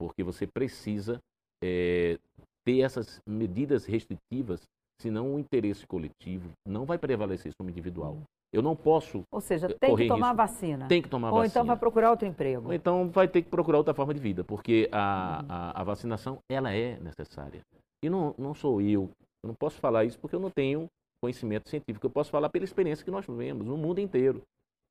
porque 0.00 0.24
você 0.24 0.46
precisa 0.46 1.20
é, 1.62 2.18
ter 2.64 2.80
essas 2.80 3.20
medidas 3.28 3.84
restritivas 3.84 4.62
senão 4.98 5.34
o 5.34 5.38
interesse 5.38 5.86
coletivo 5.86 6.50
não 6.66 6.86
vai 6.86 6.98
prevalecer 6.98 7.52
sobre 7.52 7.70
o 7.70 7.74
individual. 7.74 8.16
Eu 8.52 8.62
não 8.62 8.74
posso. 8.74 9.22
Ou 9.30 9.40
seja, 9.40 9.68
tem 9.68 9.94
que 9.94 10.08
tomar 10.08 10.32
vacina. 10.32 10.88
Tem 10.88 11.00
que 11.00 11.08
tomar 11.08 11.28
Ou 11.28 11.34
vacina. 11.34 11.44
Ou 11.44 11.50
então 11.50 11.64
vai 11.66 11.76
procurar 11.76 12.10
outro 12.10 12.26
emprego. 12.26 12.68
Ou 12.68 12.74
então 12.74 13.08
vai 13.10 13.28
ter 13.28 13.42
que 13.42 13.50
procurar 13.50 13.78
outra 13.78 13.94
forma 13.94 14.12
de 14.12 14.20
vida, 14.20 14.42
porque 14.42 14.88
a, 14.90 15.44
a, 15.48 15.80
a 15.80 15.84
vacinação 15.84 16.38
ela 16.50 16.72
é 16.72 16.98
necessária. 16.98 17.60
E 18.02 18.08
não, 18.10 18.34
não 18.38 18.54
sou 18.54 18.80
eu, 18.80 19.10
eu 19.44 19.48
não 19.48 19.54
posso 19.54 19.78
falar 19.78 20.04
isso 20.04 20.18
porque 20.18 20.34
eu 20.34 20.40
não 20.40 20.50
tenho 20.50 20.86
conhecimento 21.22 21.68
científico. 21.68 22.06
Eu 22.06 22.10
posso 22.10 22.30
falar 22.30 22.48
pela 22.48 22.64
experiência 22.64 23.04
que 23.04 23.10
nós 23.10 23.26
vivemos 23.26 23.66
no 23.66 23.76
mundo 23.76 24.00
inteiro. 24.00 24.42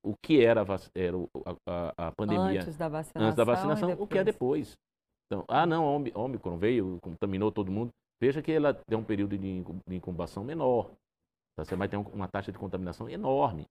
O 0.05 0.13
que 0.23 0.43
era, 0.43 0.65
era 0.95 1.17
a, 1.17 1.55
a, 1.67 2.07
a 2.07 2.11
pandemia 2.13 2.61
antes 2.61 2.77
da 2.77 2.87
vacinação, 2.87 3.27
antes 3.27 3.35
da 3.35 3.43
vacinação 3.43 3.91
o 3.99 4.07
que 4.07 4.17
é 4.17 4.23
depois. 4.23 4.77
Então, 5.29 5.45
ah, 5.47 5.65
não, 5.65 5.85
a 5.85 6.19
Omicron 6.19 6.57
veio, 6.57 6.97
contaminou 7.01 7.51
todo 7.51 7.71
mundo. 7.71 7.91
Veja 8.19 8.41
que 8.41 8.51
ela 8.51 8.73
tem 8.73 8.97
um 8.97 9.03
período 9.03 9.37
de 9.37 9.63
incubação 9.87 10.43
menor. 10.43 10.89
Tá? 11.55 11.63
Você 11.63 11.75
vai 11.75 11.87
ter 11.87 11.97
uma 11.97 12.27
taxa 12.27 12.51
de 12.51 12.57
contaminação 12.57 13.07
enorme. 13.07 13.65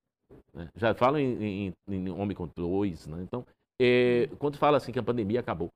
Né? 0.55 0.69
Já 0.77 0.95
falam 0.95 1.19
em, 1.19 1.69
em, 1.69 1.75
em 1.89 2.11
Omicron 2.11 2.49
2, 2.55 3.09
né? 3.09 3.23
Então, 3.23 3.45
é, 3.81 4.29
quando 4.39 4.57
fala 4.57 4.77
assim 4.77 4.93
que 4.93 4.99
a 5.01 5.03
pandemia 5.03 5.41
acabou, 5.41 5.69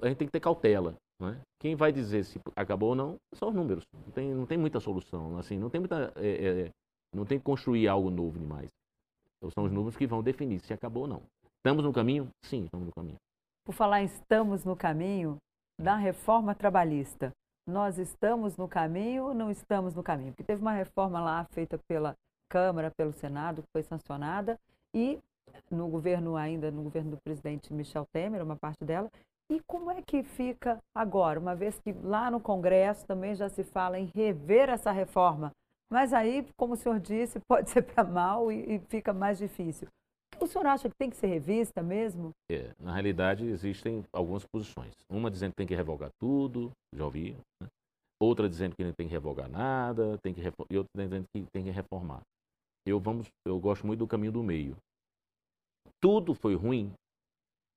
a 0.00 0.08
gente 0.08 0.16
tem 0.16 0.26
que 0.26 0.32
ter 0.32 0.40
cautela. 0.40 0.96
Né? 1.20 1.38
Quem 1.60 1.76
vai 1.76 1.92
dizer 1.92 2.24
se 2.24 2.40
acabou 2.56 2.90
ou 2.90 2.94
não 2.94 3.16
são 3.34 3.50
os 3.50 3.54
números. 3.54 3.84
Não 3.92 4.12
tem, 4.12 4.34
não 4.34 4.46
tem 4.46 4.56
muita 4.56 4.80
solução. 4.80 5.36
Assim, 5.38 5.58
não 5.58 5.68
tem 5.68 5.80
muita, 5.80 6.12
é, 6.16 6.64
é, 6.64 6.70
não 7.14 7.26
tem 7.26 7.38
que 7.38 7.44
construir 7.44 7.88
algo 7.88 8.10
novo 8.10 8.38
demais. 8.38 8.70
Então, 9.36 9.50
são 9.50 9.64
os 9.64 9.72
números 9.72 9.96
que 9.96 10.06
vão 10.06 10.22
definir 10.22 10.60
se 10.60 10.72
acabou 10.72 11.02
ou 11.02 11.08
não. 11.08 11.22
Estamos 11.58 11.84
no 11.84 11.92
caminho? 11.92 12.28
Sim, 12.42 12.64
estamos 12.64 12.86
no 12.86 12.92
caminho. 12.92 13.16
Por 13.64 13.74
falar 13.74 14.02
estamos 14.02 14.64
no 14.64 14.74
caminho 14.74 15.36
da 15.78 15.96
reforma 15.96 16.54
trabalhista, 16.54 17.32
nós 17.66 17.98
estamos 17.98 18.56
no 18.56 18.66
caminho 18.66 19.26
ou 19.26 19.34
não 19.34 19.50
estamos 19.50 19.94
no 19.94 20.02
caminho? 20.02 20.32
Porque 20.32 20.44
teve 20.44 20.60
uma 20.60 20.72
reforma 20.72 21.20
lá 21.20 21.44
feita 21.52 21.78
pela 21.88 22.14
Câmara, 22.48 22.90
pelo 22.90 23.12
Senado, 23.12 23.62
que 23.62 23.68
foi 23.72 23.82
sancionada, 23.82 24.58
e 24.94 25.18
no 25.70 25.88
governo 25.88 26.36
ainda, 26.36 26.70
no 26.70 26.82
governo 26.82 27.12
do 27.12 27.16
presidente 27.22 27.72
Michel 27.72 28.06
Temer, 28.12 28.42
uma 28.42 28.56
parte 28.56 28.84
dela. 28.84 29.10
E 29.50 29.60
como 29.66 29.90
é 29.90 30.00
que 30.02 30.22
fica 30.22 30.78
agora, 30.94 31.38
uma 31.38 31.54
vez 31.54 31.78
que 31.80 31.92
lá 31.92 32.30
no 32.30 32.40
Congresso 32.40 33.06
também 33.06 33.34
já 33.34 33.48
se 33.48 33.64
fala 33.64 33.98
em 33.98 34.10
rever 34.14 34.68
essa 34.68 34.90
reforma? 34.90 35.52
Mas 35.90 36.12
aí, 36.12 36.46
como 36.56 36.74
o 36.74 36.76
senhor 36.76 37.00
disse, 37.00 37.40
pode 37.48 37.70
ser 37.70 37.82
para 37.82 38.04
mal 38.04 38.50
e, 38.50 38.76
e 38.76 38.78
fica 38.88 39.12
mais 39.12 39.38
difícil. 39.38 39.88
O 40.38 40.46
senhor 40.46 40.66
acha 40.66 40.88
que 40.88 40.96
tem 40.96 41.10
que 41.10 41.16
ser 41.16 41.26
revista 41.26 41.82
mesmo? 41.82 42.30
É, 42.50 42.74
na 42.78 42.92
realidade, 42.92 43.44
existem 43.44 44.04
algumas 44.12 44.44
posições. 44.44 44.94
Uma 45.10 45.30
dizendo 45.30 45.50
que 45.50 45.56
tem 45.56 45.66
que 45.66 45.74
revogar 45.74 46.10
tudo, 46.18 46.70
já 46.94 47.04
ouvi. 47.04 47.36
Né? 47.60 47.68
Outra 48.20 48.48
dizendo 48.48 48.74
que 48.76 48.84
não 48.84 48.92
tem 48.92 49.06
que 49.06 49.12
revogar 49.12 49.48
nada, 49.48 50.18
tem 50.18 50.32
que 50.32 50.40
e 50.40 50.78
outra 50.78 50.90
dizendo 50.96 51.24
que 51.34 51.44
tem 51.52 51.64
que 51.64 51.70
reformar. 51.70 52.22
Eu, 52.86 52.98
vamos, 52.98 53.28
eu 53.46 53.58
gosto 53.58 53.86
muito 53.86 54.00
do 54.00 54.06
caminho 54.06 54.32
do 54.32 54.42
meio. 54.42 54.76
Tudo 56.00 56.34
foi 56.34 56.54
ruim, 56.54 56.92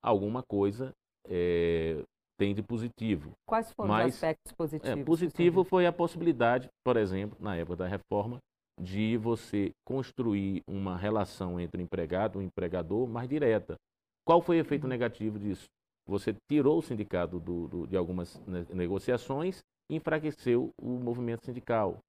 alguma 0.02 0.42
coisa 0.44 0.94
é, 1.28 2.04
tem 2.38 2.54
de 2.54 2.62
positivo. 2.62 3.32
Quais 3.46 3.72
foram 3.74 3.90
Mas, 3.90 4.08
os 4.08 4.14
aspectos 4.16 4.52
positivos? 4.54 5.00
É, 5.00 5.04
positivo 5.04 5.64
foi 5.64 5.86
a 5.86 5.94
possibilidade, 5.94 6.70
por 6.86 6.98
exemplo, 6.98 7.38
na 7.40 7.56
época 7.56 7.78
da 7.78 7.88
reforma, 7.88 8.40
de 8.80 9.18
você 9.18 9.72
construir 9.86 10.64
uma 10.68 10.98
relação 10.98 11.60
entre 11.60 11.82
o 11.82 11.84
empregado 11.84 12.40
e 12.40 12.44
o 12.44 12.46
empregador 12.46 13.08
mais 13.08 13.30
direta. 13.30 13.76
Qual 14.26 14.42
foi 14.42 14.58
o 14.58 14.62
efeito 14.62 14.84
uhum. 14.84 14.90
negativo 14.90 15.38
disso? 15.38 15.68
Você 16.08 16.36
tirou 16.50 16.80
o 16.80 16.82
sindicato 16.82 17.40
do, 17.40 17.68
do, 17.68 17.88
de 17.88 17.96
algumas 17.96 18.42
negociações 18.70 19.64
e 19.90 19.96
enfraqueceu 19.96 20.72
o 20.82 20.90
movimento 20.90 21.46
sindical. 21.46 22.00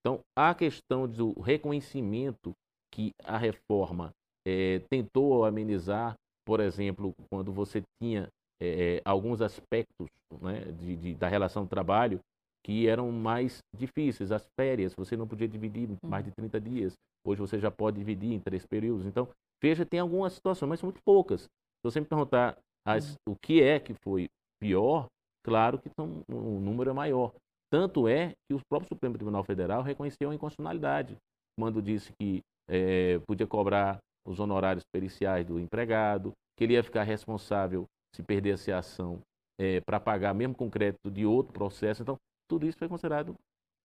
Então, 0.00 0.20
a 0.36 0.54
questão 0.54 1.06
do 1.06 1.32
reconhecimento 1.40 2.52
que 2.92 3.12
a 3.24 3.38
reforma 3.38 4.10
é, 4.46 4.80
tentou 4.90 5.44
amenizar, 5.44 6.14
por 6.44 6.60
exemplo, 6.60 7.14
quando 7.30 7.52
você 7.52 7.82
tinha 8.00 8.28
é, 8.60 9.00
alguns 9.04 9.40
aspectos 9.40 10.08
né, 10.40 10.64
de, 10.72 10.96
de, 10.96 11.14
da 11.14 11.28
relação 11.28 11.66
trabalho 11.66 12.20
que 12.64 12.88
eram 12.88 13.10
mais 13.10 13.58
difíceis. 13.76 14.32
As 14.32 14.46
férias, 14.58 14.94
você 14.94 15.16
não 15.16 15.26
podia 15.26 15.48
dividir 15.48 15.88
mais 16.04 16.24
de 16.24 16.30
30 16.32 16.60
dias. 16.60 16.94
Hoje 17.26 17.40
você 17.40 17.58
já 17.58 17.70
pode 17.70 17.98
dividir 17.98 18.32
em 18.32 18.40
três 18.40 18.66
períodos. 18.66 19.06
Então, 19.06 19.28
veja, 19.62 19.84
tem 19.84 20.00
algumas 20.00 20.32
situações, 20.32 20.68
mas 20.68 20.82
muito 20.82 21.00
poucas. 21.04 21.42
Se 21.42 21.84
você 21.84 22.00
me 22.00 22.06
perguntar 22.06 22.58
as, 22.86 23.14
o 23.28 23.34
que 23.36 23.62
é 23.62 23.78
que 23.78 23.94
foi 23.94 24.28
pior, 24.60 25.06
claro 25.44 25.78
que 25.78 25.90
são, 25.98 26.22
o 26.28 26.60
número 26.60 26.90
é 26.90 26.92
maior. 26.92 27.32
Tanto 27.70 28.08
é 28.08 28.32
que 28.48 28.54
o 28.54 28.60
próprio 28.68 28.88
Supremo 28.88 29.14
Tribunal 29.14 29.44
Federal 29.44 29.82
reconheceu 29.82 30.30
a 30.30 30.34
inconstitucionalidade, 30.34 31.16
quando 31.58 31.80
disse 31.80 32.12
que 32.18 32.40
é, 32.68 33.18
podia 33.26 33.46
cobrar 33.46 33.98
os 34.26 34.40
honorários 34.40 34.84
periciais 34.92 35.46
do 35.46 35.58
empregado, 35.58 36.32
que 36.56 36.64
ele 36.64 36.74
ia 36.74 36.82
ficar 36.82 37.04
responsável 37.04 37.86
se 38.14 38.22
perdesse 38.22 38.72
a 38.72 38.78
ação 38.78 39.20
é, 39.58 39.80
para 39.80 40.00
pagar, 40.00 40.34
mesmo 40.34 40.54
com 40.54 40.70
crédito 40.70 41.10
de 41.10 41.24
outro 41.24 41.52
processo. 41.52 42.02
Então, 42.02 42.16
tudo 42.50 42.66
isso 42.66 42.76
foi 42.76 42.88
considerado 42.88 43.36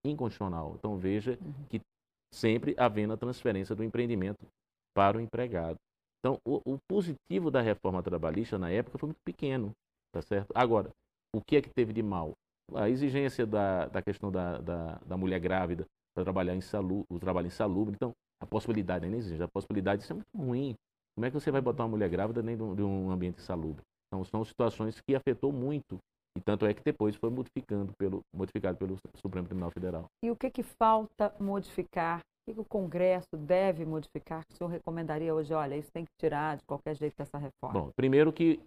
inconstitucional. 0.03 0.75
Então 0.79 0.97
veja 0.97 1.37
uhum. 1.39 1.53
que 1.69 1.79
sempre 2.33 2.73
havendo 2.77 3.13
a 3.13 3.17
transferência 3.17 3.75
do 3.75 3.83
empreendimento 3.83 4.45
para 4.95 5.17
o 5.17 5.21
empregado. 5.21 5.77
Então 6.19 6.39
o, 6.43 6.61
o, 6.65 6.79
positivo 6.89 7.51
da 7.51 7.61
reforma 7.61 8.01
trabalhista 8.01 8.57
na 8.57 8.71
época 8.71 8.97
foi 8.97 9.07
muito 9.07 9.21
pequeno, 9.23 9.71
tá 10.11 10.21
certo? 10.23 10.51
Agora, 10.55 10.89
o 11.35 11.39
que 11.39 11.57
é 11.57 11.61
que 11.61 11.69
teve 11.69 11.93
de 11.93 12.01
mal? 12.01 12.33
A 12.73 12.89
exigência 12.89 13.45
da, 13.45 13.85
da 13.85 14.01
questão 14.01 14.31
da, 14.31 14.57
da, 14.57 14.95
da 15.05 15.15
mulher 15.15 15.39
grávida 15.39 15.85
para 16.15 16.23
trabalhar 16.23 16.55
em 16.55 16.61
saúde, 16.61 17.05
o 17.09 17.19
trabalho 17.19 17.45
insalubre. 17.45 17.93
Então, 17.93 18.11
a 18.41 18.45
possibilidade, 18.47 19.07
nem 19.07 19.19
existe, 19.19 19.43
a 19.43 19.47
possibilidade, 19.47 20.01
isso 20.01 20.13
é 20.13 20.15
muito 20.15 20.35
ruim. 20.35 20.73
Como 21.13 21.25
é 21.25 21.29
que 21.29 21.39
você 21.39 21.51
vai 21.51 21.61
botar 21.61 21.83
uma 21.83 21.89
mulher 21.89 22.09
grávida 22.09 22.41
dentro 22.41 22.75
de 22.75 22.81
um 22.81 23.11
ambiente 23.11 23.39
insalubre? 23.39 23.83
Então, 24.07 24.23
são 24.23 24.43
situações 24.43 24.99
que 25.01 25.13
afetou 25.13 25.51
muito 25.51 25.99
e 26.37 26.41
tanto 26.41 26.65
é 26.65 26.73
que 26.73 26.83
depois 26.83 27.15
foi 27.15 27.29
modificando 27.29 27.93
pelo, 27.97 28.21
modificado 28.35 28.77
pelo 28.77 28.97
Supremo 29.15 29.47
Tribunal 29.47 29.71
Federal. 29.71 30.05
E 30.23 30.29
o 30.29 30.35
que, 30.35 30.49
que 30.49 30.63
falta 30.63 31.33
modificar? 31.39 32.19
O 32.19 32.51
que, 32.51 32.53
que 32.55 32.61
o 32.61 32.65
Congresso 32.65 33.37
deve 33.37 33.85
modificar? 33.85 34.45
Que 34.45 34.53
o 34.53 34.57
senhor 34.57 34.69
recomendaria 34.69 35.33
hoje? 35.33 35.53
Olha, 35.53 35.75
isso 35.75 35.89
tem 35.91 36.03
que 36.03 36.11
tirar 36.19 36.57
de 36.57 36.63
qualquer 36.65 36.95
jeito 36.95 37.15
dessa 37.17 37.37
reforma. 37.37 37.79
Bom, 37.79 37.91
primeiro 37.95 38.33
que 38.33 38.59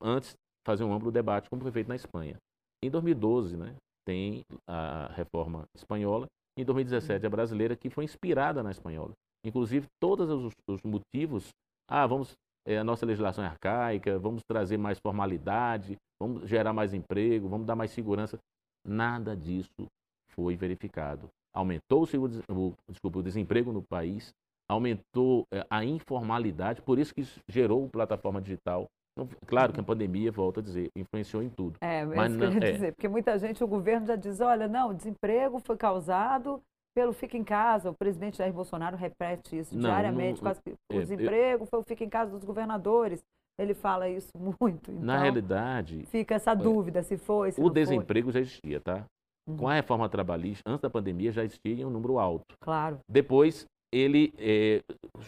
antes 0.00 0.34
fazer 0.66 0.84
um 0.84 0.92
amplo 0.92 1.10
debate, 1.10 1.48
como 1.50 1.62
foi 1.62 1.72
feito 1.72 1.88
na 1.88 1.96
Espanha. 1.96 2.36
Em 2.82 2.90
2012, 2.90 3.56
né, 3.56 3.74
tem 4.06 4.42
a 4.66 5.08
reforma 5.12 5.64
espanhola. 5.74 6.26
Em 6.56 6.64
2017, 6.64 7.26
a 7.26 7.30
brasileira, 7.30 7.76
que 7.76 7.90
foi 7.90 8.04
inspirada 8.04 8.62
na 8.62 8.70
espanhola. 8.70 9.12
Inclusive, 9.44 9.86
todos 10.00 10.28
os, 10.28 10.52
os 10.68 10.82
motivos. 10.82 11.48
Ah, 11.88 12.06
vamos 12.06 12.34
é, 12.66 12.78
a 12.78 12.84
nossa 12.84 13.06
legislação 13.06 13.44
é 13.44 13.46
arcaica, 13.46 14.18
vamos 14.18 14.42
trazer 14.48 14.76
mais 14.76 14.98
formalidade, 14.98 15.96
vamos 16.20 16.48
gerar 16.48 16.72
mais 16.72 16.92
emprego, 16.92 17.48
vamos 17.48 17.66
dar 17.66 17.76
mais 17.76 17.90
segurança. 17.90 18.38
Nada 18.86 19.36
disso 19.36 19.86
foi 20.30 20.56
verificado. 20.56 21.28
Aumentou 21.54 22.02
o, 22.02 22.74
desculpa, 22.88 23.18
o 23.18 23.22
desemprego 23.22 23.72
no 23.72 23.82
país, 23.82 24.32
aumentou 24.68 25.44
é, 25.52 25.66
a 25.70 25.84
informalidade, 25.84 26.82
por 26.82 26.98
isso 26.98 27.14
que 27.14 27.26
gerou 27.48 27.86
a 27.86 27.90
plataforma 27.90 28.40
digital. 28.40 28.86
Então, 29.12 29.28
claro 29.46 29.72
que 29.72 29.80
a 29.80 29.82
pandemia, 29.82 30.30
volto 30.30 30.60
a 30.60 30.62
dizer, 30.62 30.90
influenciou 30.96 31.42
em 31.42 31.48
tudo. 31.48 31.78
É, 31.80 32.04
mas 32.04 32.32
não, 32.32 32.46
é, 32.46 32.72
dizer, 32.72 32.92
porque 32.94 33.08
muita 33.08 33.36
gente, 33.38 33.64
o 33.64 33.66
governo 33.66 34.06
já 34.06 34.14
diz, 34.14 34.40
olha, 34.40 34.68
não, 34.68 34.90
o 34.90 34.94
desemprego 34.94 35.58
foi 35.58 35.76
causado 35.76 36.62
pelo 36.98 37.12
Fica 37.12 37.36
em 37.36 37.44
Casa. 37.44 37.90
O 37.90 37.94
presidente 37.94 38.38
Jair 38.38 38.52
Bolsonaro 38.52 38.96
repete 38.96 39.56
isso 39.56 39.72
não, 39.72 39.82
diariamente. 39.82 40.42
Não, 40.42 40.50
o 40.50 40.54
é, 40.96 40.98
desemprego 40.98 41.62
eu, 41.62 41.66
foi 41.68 41.78
o 41.78 41.84
Fica 41.84 42.02
em 42.02 42.08
Casa 42.08 42.32
dos 42.32 42.42
governadores. 42.42 43.22
Ele 43.56 43.72
fala 43.72 44.08
isso 44.08 44.32
muito. 44.60 44.90
Então, 44.90 45.04
na 45.04 45.16
realidade. 45.16 46.04
Fica 46.06 46.34
essa 46.34 46.56
dúvida 46.56 47.04
se 47.04 47.16
foi. 47.16 47.52
Se 47.52 47.60
o 47.60 47.70
desemprego 47.70 48.26
foi. 48.26 48.32
já 48.32 48.40
existia, 48.40 48.80
tá? 48.80 49.04
Uhum. 49.46 49.56
Com 49.58 49.68
a 49.68 49.74
reforma 49.74 50.08
trabalhista, 50.08 50.62
antes 50.66 50.82
da 50.82 50.90
pandemia, 50.90 51.30
já 51.30 51.44
existia 51.44 51.86
um 51.86 51.90
número 51.90 52.18
alto. 52.18 52.56
Claro. 52.60 52.98
Depois, 53.08 53.64
ele 53.94 54.34
é, 54.36 54.80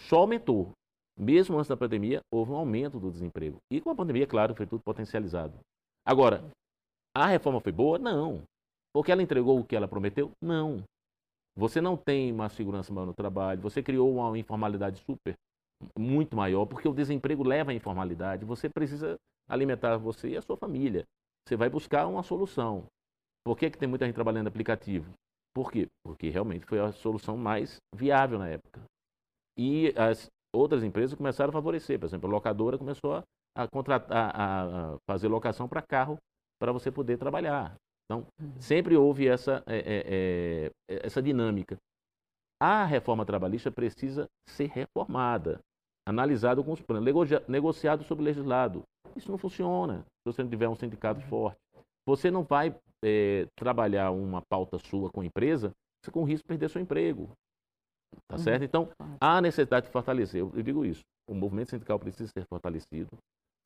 só 0.09 0.19
aumentou. 0.19 0.73
Mesmo 1.17 1.57
antes 1.57 1.69
da 1.69 1.77
pandemia, 1.77 2.21
houve 2.33 2.51
um 2.51 2.57
aumento 2.57 2.99
do 2.99 3.13
desemprego. 3.13 3.59
E 3.71 3.81
com 3.81 3.91
a 3.91 3.95
pandemia, 3.95 4.27
claro, 4.27 4.57
foi 4.57 4.67
tudo 4.67 4.83
potencializado. 4.83 5.53
Agora, 6.05 6.43
a 7.17 7.27
reforma 7.27 7.61
foi 7.61 7.71
boa? 7.71 7.97
Não. 7.97 8.43
Porque 8.93 9.13
ela 9.13 9.23
entregou 9.23 9.61
o 9.61 9.65
que 9.65 9.77
ela 9.77 9.87
prometeu? 9.87 10.33
Não. 10.43 10.83
Você 11.61 11.79
não 11.79 11.95
tem 11.95 12.33
uma 12.33 12.49
segurança 12.49 12.91
maior 12.91 13.05
no 13.05 13.13
trabalho, 13.13 13.61
você 13.61 13.83
criou 13.83 14.11
uma 14.15 14.39
informalidade 14.39 14.99
super, 15.05 15.35
muito 15.99 16.35
maior, 16.35 16.65
porque 16.65 16.89
o 16.89 16.95
desemprego 16.95 17.43
leva 17.43 17.71
à 17.71 17.75
informalidade. 17.75 18.47
Você 18.47 18.67
precisa 18.67 19.19
alimentar 19.47 19.99
você 19.99 20.31
e 20.31 20.37
a 20.39 20.41
sua 20.41 20.57
família. 20.57 21.05
Você 21.47 21.57
vai 21.57 21.69
buscar 21.69 22.07
uma 22.07 22.23
solução. 22.23 22.87
Por 23.45 23.59
que, 23.59 23.69
que 23.69 23.77
tem 23.77 23.87
muita 23.87 24.07
gente 24.07 24.15
trabalhando 24.15 24.47
aplicativo? 24.47 25.13
Por 25.55 25.71
quê? 25.71 25.87
Porque 26.03 26.31
realmente 26.31 26.65
foi 26.65 26.81
a 26.81 26.93
solução 26.93 27.37
mais 27.37 27.77
viável 27.95 28.39
na 28.39 28.49
época. 28.49 28.81
E 29.59 29.93
as 29.99 30.31
outras 30.55 30.83
empresas 30.83 31.15
começaram 31.15 31.51
a 31.51 31.53
favorecer. 31.53 31.99
Por 31.99 32.07
exemplo, 32.07 32.27
a 32.27 32.33
locadora 32.33 32.79
começou 32.79 33.23
a, 33.55 33.69
contratar, 33.69 34.33
a 34.35 34.97
fazer 35.07 35.29
locação 35.29 35.69
para 35.69 35.83
carro 35.83 36.17
para 36.59 36.73
você 36.73 36.91
poder 36.91 37.19
trabalhar. 37.19 37.77
Então, 38.11 38.27
uhum. 38.41 38.61
sempre 38.61 38.97
houve 38.97 39.29
essa, 39.29 39.63
é, 39.69 39.79
é, 39.79 40.73
é, 40.89 41.07
essa 41.07 41.23
dinâmica. 41.23 41.79
A 42.61 42.85
reforma 42.85 43.25
trabalhista 43.25 43.71
precisa 43.71 44.29
ser 44.49 44.67
reformada, 44.67 45.61
analisada 46.05 46.61
com 46.61 46.73
os 46.73 46.83
planos, 46.83 47.31
negociado 47.47 48.03
sobre 48.03 48.23
o 48.23 48.27
legislado. 48.27 48.83
Isso 49.15 49.31
não 49.31 49.39
funciona 49.39 50.01
se 50.01 50.33
você 50.33 50.43
não 50.43 50.51
tiver 50.51 50.69
um 50.69 50.75
sindicato 50.75 51.21
uhum. 51.21 51.27
forte. 51.29 51.59
Você 52.05 52.33
não 52.33 52.43
vai 52.43 52.75
é, 53.05 53.47
trabalhar 53.57 54.11
uma 54.11 54.43
pauta 54.43 54.77
sua 54.79 55.09
com 55.09 55.21
a 55.21 55.25
empresa 55.25 55.71
com 56.11 56.25
risco 56.25 56.43
de 56.45 56.49
perder 56.49 56.69
seu 56.69 56.81
emprego. 56.81 57.31
Tá 58.27 58.37
uhum. 58.37 58.43
certo? 58.43 58.65
Então, 58.65 58.89
há 59.21 59.41
necessidade 59.41 59.87
de 59.87 59.93
fortalecer. 59.93 60.41
Eu, 60.41 60.51
eu 60.57 60.63
digo 60.63 60.85
isso. 60.85 61.03
O 61.29 61.35
movimento 61.35 61.71
sindical 61.71 61.99
precisa 61.99 62.29
ser 62.33 62.45
fortalecido, 62.47 63.11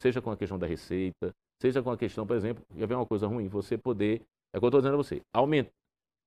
seja 0.02 0.20
com 0.20 0.30
a 0.30 0.36
questão 0.36 0.58
da 0.58 0.66
receita, 0.66 1.32
seja 1.60 1.82
com 1.82 1.90
a 1.90 1.96
questão, 1.96 2.26
por 2.26 2.36
exemplo, 2.36 2.62
já 2.76 2.84
vem 2.84 2.96
uma 2.96 3.06
coisa 3.06 3.26
ruim, 3.26 3.48
você 3.48 3.78
poder, 3.78 4.20
é 4.54 4.56
o 4.56 4.60
que 4.60 4.64
eu 4.64 4.68
estou 4.68 4.80
dizendo 4.80 4.94
a 4.94 5.02
você, 5.02 5.20
aumenta. 5.34 5.70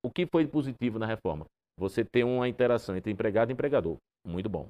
O 0.04 0.10
que 0.10 0.26
foi 0.26 0.46
positivo 0.46 0.98
na 0.98 1.06
reforma? 1.06 1.46
Você 1.78 2.04
ter 2.04 2.24
uma 2.24 2.46
interação 2.46 2.94
entre 2.94 3.10
empregado 3.10 3.50
e 3.50 3.54
empregador. 3.54 3.96
Muito 4.26 4.50
bom. 4.50 4.68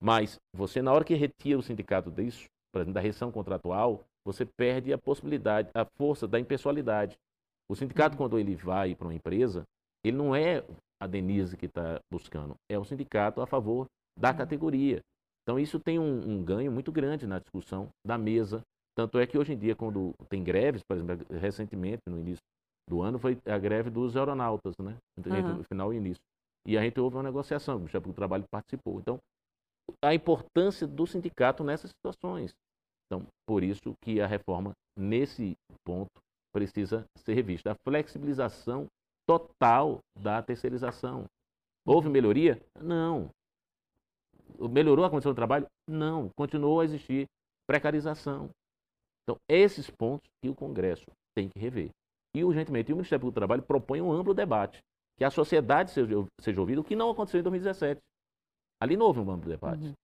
Mas 0.00 0.38
você, 0.54 0.80
na 0.80 0.92
hora 0.92 1.04
que 1.04 1.14
retira 1.14 1.58
o 1.58 1.62
sindicato 1.62 2.10
disso, 2.10 2.44
por 2.72 2.78
exemplo, 2.78 2.94
da 2.94 3.00
reação 3.00 3.32
contratual, 3.32 4.04
você 4.24 4.46
perde 4.46 4.92
a 4.92 4.98
possibilidade, 4.98 5.70
a 5.74 5.84
força 5.84 6.28
da 6.28 6.38
impessoalidade. 6.38 7.16
O 7.68 7.74
sindicato, 7.74 8.14
uhum. 8.14 8.18
quando 8.18 8.38
ele 8.38 8.54
vai 8.54 8.94
para 8.94 9.08
uma 9.08 9.14
empresa, 9.14 9.64
ele 10.04 10.16
não 10.16 10.34
é 10.34 10.64
a 11.00 11.06
Denise 11.06 11.56
que 11.56 11.66
está 11.66 11.98
buscando, 12.10 12.54
é 12.70 12.78
o 12.78 12.84
sindicato 12.84 13.40
a 13.40 13.46
favor 13.46 13.86
da 14.16 14.30
uhum. 14.30 14.36
categoria. 14.36 15.00
Então, 15.42 15.58
isso 15.58 15.80
tem 15.80 15.98
um, 15.98 16.30
um, 16.30 16.44
ganho 16.44 16.70
muito 16.70 16.92
grande 16.92 17.26
na 17.26 17.38
discussão 17.38 17.88
da 18.06 18.16
mesa. 18.16 18.62
Tanto 18.96 19.18
é 19.18 19.26
que 19.26 19.36
hoje 19.36 19.52
em 19.52 19.58
dia, 19.58 19.74
quando 19.74 20.14
tem 20.28 20.42
greves, 20.42 20.82
por 20.82 20.96
exemplo, 20.96 21.26
recentemente, 21.36 22.02
no 22.06 22.18
início 22.18 22.42
do 22.88 23.02
ano, 23.02 23.18
foi 23.18 23.38
a 23.46 23.58
greve 23.58 23.90
dos 23.90 24.16
aeronautas, 24.16 24.76
né? 24.78 24.96
Entre 25.18 25.32
o 25.32 25.64
final 25.64 25.92
e 25.92 25.96
o 25.96 25.98
início. 25.98 26.22
E 26.66 26.78
a 26.78 26.82
gente 26.82 26.98
houve 26.98 27.16
uma 27.16 27.22
negociação, 27.22 27.82
o 27.82 27.88
chefe 27.88 28.06
do 28.06 28.14
trabalho 28.14 28.44
participou. 28.50 29.00
Então, 29.00 29.18
a 30.02 30.14
importância 30.14 30.86
do 30.86 31.06
sindicato 31.06 31.62
nessas 31.62 31.90
situações. 31.90 32.54
Então, 33.06 33.26
por 33.46 33.62
isso 33.62 33.94
que 34.02 34.20
a 34.20 34.26
reforma, 34.26 34.72
nesse 34.96 35.56
ponto, 35.84 36.10
precisa 36.52 37.04
ser 37.18 37.34
revista. 37.34 37.72
A 37.72 37.76
flexibilização 37.86 38.86
total 39.26 39.98
da 40.18 40.42
terceirização. 40.42 41.24
Houve 41.86 42.08
melhoria? 42.08 42.60
Não. 42.80 43.28
Melhorou 44.70 45.04
a 45.04 45.10
condição 45.10 45.32
do 45.32 45.36
trabalho? 45.36 45.66
Não. 45.88 46.30
Continuou 46.36 46.80
a 46.80 46.84
existir 46.84 47.26
precarização. 47.66 48.48
Então, 49.22 49.36
esses 49.48 49.90
pontos 49.90 50.28
que 50.42 50.48
o 50.48 50.54
Congresso 50.54 51.06
tem 51.34 51.48
que 51.48 51.58
rever. 51.58 51.90
E, 52.34 52.44
urgentemente, 52.44 52.92
o 52.92 52.96
Ministério 52.96 53.20
Público 53.20 53.34
do 53.34 53.40
Trabalho 53.40 53.62
propõe 53.62 54.00
um 54.00 54.12
amplo 54.12 54.34
debate, 54.34 54.82
que 55.16 55.24
a 55.24 55.30
sociedade 55.30 55.90
seja, 55.90 56.26
seja 56.40 56.60
ouvida, 56.60 56.80
o 56.80 56.84
que 56.84 56.96
não 56.96 57.10
aconteceu 57.10 57.40
em 57.40 57.42
2017. 57.44 58.00
Ali 58.82 58.96
não 58.96 59.06
houve 59.06 59.20
um 59.20 59.30
amplo 59.30 59.48
debate. 59.48 59.84
Uhum. 59.84 59.94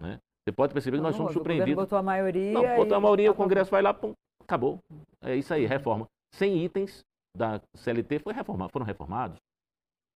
Né? 0.00 0.18
Você 0.44 0.52
pode 0.52 0.72
perceber 0.72 0.98
que 0.98 1.02
nós 1.02 1.16
somos 1.16 1.32
surpreendidos. 1.32 1.72
O 1.72 1.86
botou 1.86 1.98
a 1.98 2.02
maioria. 2.02 2.52
Não, 2.52 2.76
botou 2.76 2.96
a 2.96 3.00
maioria, 3.00 3.30
o 3.30 3.34
Congresso 3.34 3.70
vai 3.70 3.82
lá, 3.82 3.94
pum, 3.94 4.12
acabou. 4.42 4.78
É 5.20 5.34
isso 5.34 5.52
aí, 5.52 5.66
reforma. 5.66 6.06
Sem 6.32 6.64
itens 6.64 7.04
da 7.36 7.60
CLT 7.74 8.20
foi 8.20 8.32
reformado, 8.32 8.70
foram 8.72 8.86
reformados. 8.86 9.38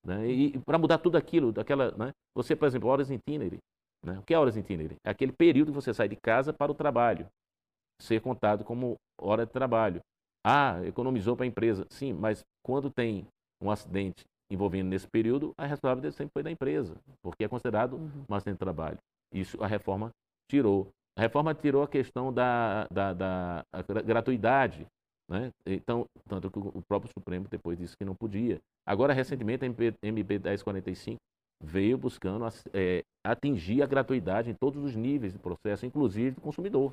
Né? 0.05 0.29
E, 0.29 0.47
e 0.55 0.59
para 0.61 0.79
mudar 0.79 0.99
tudo 0.99 1.17
aquilo, 1.17 1.53
daquela, 1.53 1.91
né? 1.97 2.13
você, 2.35 2.57
por 2.57 2.67
exemplo, 2.67 2.89
horas 2.89 3.11
itinerary. 3.11 3.59
Né? 4.05 4.19
O 4.19 4.23
que 4.23 4.33
é 4.33 4.39
horas 4.39 4.57
itinerary? 4.57 4.97
É 5.05 5.11
aquele 5.11 5.33
período 5.33 5.73
que 5.73 5.75
você 5.75 5.93
sai 5.93 6.09
de 6.09 6.17
casa 6.17 6.53
para 6.53 6.73
o 6.73 6.75
trabalho, 6.75 7.27
ser 8.01 8.21
contado 8.21 8.65
como 8.65 8.97
hora 9.21 9.45
de 9.45 9.53
trabalho. 9.53 10.01
Ah, 10.45 10.81
economizou 10.85 11.37
para 11.37 11.45
a 11.45 11.49
empresa. 11.49 11.87
Sim, 11.91 12.13
mas 12.13 12.45
quando 12.65 12.91
tem 12.91 13.27
um 13.63 13.71
acidente 13.71 14.25
envolvendo 14.51 14.89
nesse 14.89 15.07
período, 15.09 15.53
a 15.57 15.67
responsabilidade 15.67 16.15
sempre 16.15 16.33
foi 16.33 16.43
da 16.43 16.51
empresa, 16.51 16.97
porque 17.23 17.45
é 17.45 17.49
considerado 17.49 17.97
uhum. 17.97 18.25
um 18.29 18.35
acidente 18.35 18.57
de 18.57 18.61
trabalho. 18.61 18.99
Isso 19.33 19.63
a 19.63 19.67
reforma 19.67 20.11
tirou. 20.51 20.89
A 21.17 21.21
reforma 21.21 21.55
tirou 21.55 21.83
a 21.83 21.89
questão 21.89 22.33
da, 22.33 22.87
da, 22.91 23.13
da 23.13 23.65
gratuidade 24.05 24.87
né? 25.31 25.53
Então, 25.65 26.05
tanto 26.29 26.51
que 26.51 26.59
o 26.59 26.83
próprio 26.89 27.13
Supremo 27.17 27.47
depois 27.49 27.79
disse 27.79 27.97
que 27.97 28.05
não 28.05 28.17
podia. 28.17 28.61
Agora, 28.85 29.15
recentemente, 29.15 29.65
a 29.65 29.67
MP, 29.67 29.95
MP 30.03 30.41
1045 30.41 31.19
veio 31.63 31.97
buscando 31.97 32.45
é, 32.75 33.05
atingir 33.25 33.81
a 33.81 33.87
gratuidade 33.87 34.51
em 34.51 34.55
todos 34.55 34.83
os 34.83 34.97
níveis 34.97 35.33
de 35.33 35.39
processo, 35.39 35.87
inclusive 35.87 36.33
do 36.33 36.41
consumidor. 36.41 36.93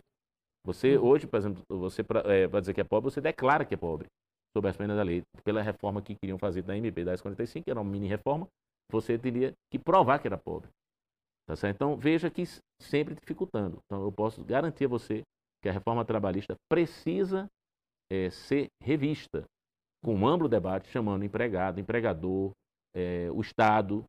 Você, 0.68 0.98
uhum. 0.98 1.06
hoje, 1.06 1.26
por 1.26 1.38
exemplo, 1.38 1.64
você 1.70 2.04
para 2.04 2.22
é, 2.30 2.46
dizer 2.60 2.74
que 2.74 2.82
é 2.82 2.84
pobre, 2.84 3.10
você 3.10 3.22
declara 3.22 3.64
que 3.64 3.74
é 3.74 3.78
pobre, 3.78 4.10
sob 4.54 4.68
as 4.68 4.76
penas 4.76 4.98
da 4.98 5.04
lei. 5.04 5.24
Pela 5.46 5.62
reforma 5.62 6.02
que 6.02 6.14
queriam 6.14 6.38
fazer 6.38 6.62
da 6.62 6.76
MP 6.76 7.06
1045, 7.06 7.64
que 7.64 7.72
era 7.72 7.80
uma 7.80 7.90
mini 7.90 8.06
reforma, 8.06 8.46
você 8.92 9.18
teria 9.18 9.54
que 9.72 9.80
provar 9.80 10.20
que 10.20 10.28
era 10.28 10.38
pobre. 10.38 10.70
Tá 11.48 11.56
certo? 11.56 11.76
Então, 11.76 11.96
veja 11.96 12.30
que 12.30 12.44
sempre 12.82 13.16
dificultando. 13.16 13.78
Então, 13.86 14.04
eu 14.04 14.12
posso 14.12 14.44
garantir 14.44 14.84
a 14.86 14.90
você 14.90 15.22
que 15.64 15.70
a 15.70 15.72
reforma 15.72 16.04
trabalhista 16.04 16.54
precisa 16.70 17.48
é, 18.12 18.30
ser 18.30 18.68
revista, 18.84 19.46
com 20.04 20.16
um 20.16 20.28
amplo 20.28 20.50
debate, 20.50 20.90
chamando 20.90 21.24
empregado, 21.24 21.80
empregador, 21.80 22.52
é, 22.94 23.32
o 23.32 23.40
Estado, 23.40 24.04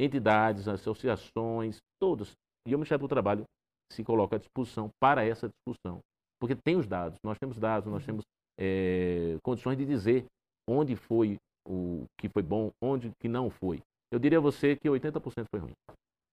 entidades, 0.00 0.68
associações, 0.68 1.78
todos. 2.00 2.34
E 2.68 2.72
o 2.72 2.78
Ministério 2.78 3.02
do 3.02 3.08
Trabalho 3.08 3.44
se 3.92 4.02
coloca 4.02 4.36
à 4.36 4.38
disposição 4.38 4.88
para 5.00 5.24
essa 5.24 5.48
discussão. 5.48 6.00
Porque 6.40 6.54
tem 6.54 6.76
os 6.76 6.86
dados, 6.86 7.18
nós 7.24 7.38
temos 7.38 7.58
dados, 7.58 7.90
nós 7.90 8.04
temos 8.04 8.24
é, 8.58 9.38
condições 9.42 9.76
de 9.76 9.84
dizer 9.84 10.26
onde 10.68 10.96
foi 10.96 11.36
o 11.66 12.04
que 12.18 12.28
foi 12.28 12.42
bom, 12.42 12.70
onde 12.82 13.10
que 13.20 13.28
não 13.28 13.50
foi. 13.50 13.80
Eu 14.12 14.18
diria 14.18 14.38
a 14.38 14.42
você 14.42 14.76
que 14.76 14.88
80% 14.88 15.46
foi 15.50 15.60
ruim. 15.60 15.72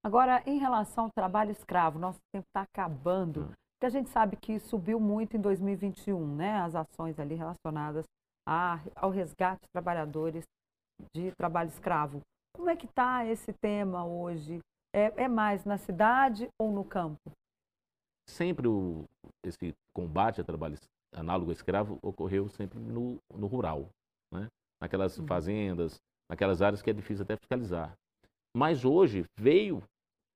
Agora, 0.04 0.42
em 0.46 0.58
relação 0.58 1.04
ao 1.04 1.10
trabalho 1.16 1.50
escravo, 1.52 1.98
nosso 1.98 2.18
tempo 2.32 2.44
está 2.48 2.62
acabando. 2.62 3.48
Ah. 3.50 3.54
Porque 3.74 3.86
a 3.86 4.00
gente 4.00 4.10
sabe 4.10 4.36
que 4.36 4.58
subiu 4.58 5.00
muito 5.00 5.36
em 5.36 5.40
2021, 5.40 6.36
né? 6.36 6.60
As 6.60 6.74
ações 6.74 7.18
ali 7.18 7.34
relacionadas 7.34 8.04
a, 8.46 8.80
ao 8.94 9.10
resgate 9.10 9.60
de 9.62 9.72
trabalhadores 9.72 10.44
de 11.14 11.32
trabalho 11.32 11.68
escravo. 11.68 12.20
Como 12.54 12.68
é 12.68 12.76
que 12.76 12.86
está 12.86 13.24
esse 13.26 13.52
tema 13.52 14.04
hoje? 14.04 14.60
É, 14.94 15.24
é, 15.24 15.28
mais 15.28 15.64
na 15.64 15.78
cidade 15.78 16.48
ou 16.60 16.70
no 16.70 16.84
campo? 16.84 17.18
Sempre 18.32 18.66
o, 18.66 19.04
esse 19.44 19.74
combate 19.92 20.40
a 20.40 20.44
trabalho 20.44 20.76
análogo 21.12 21.50
a 21.50 21.54
escravo 21.54 21.98
ocorreu 22.02 22.48
sempre 22.48 22.78
no, 22.78 23.18
no 23.34 23.46
rural, 23.46 23.88
né? 24.32 24.48
naquelas 24.80 25.18
uhum. 25.18 25.26
fazendas, 25.26 26.00
naquelas 26.28 26.62
áreas 26.62 26.80
que 26.80 26.90
é 26.90 26.92
difícil 26.92 27.22
até 27.22 27.36
fiscalizar. 27.36 27.92
Mas 28.56 28.84
hoje 28.84 29.24
veio, 29.36 29.82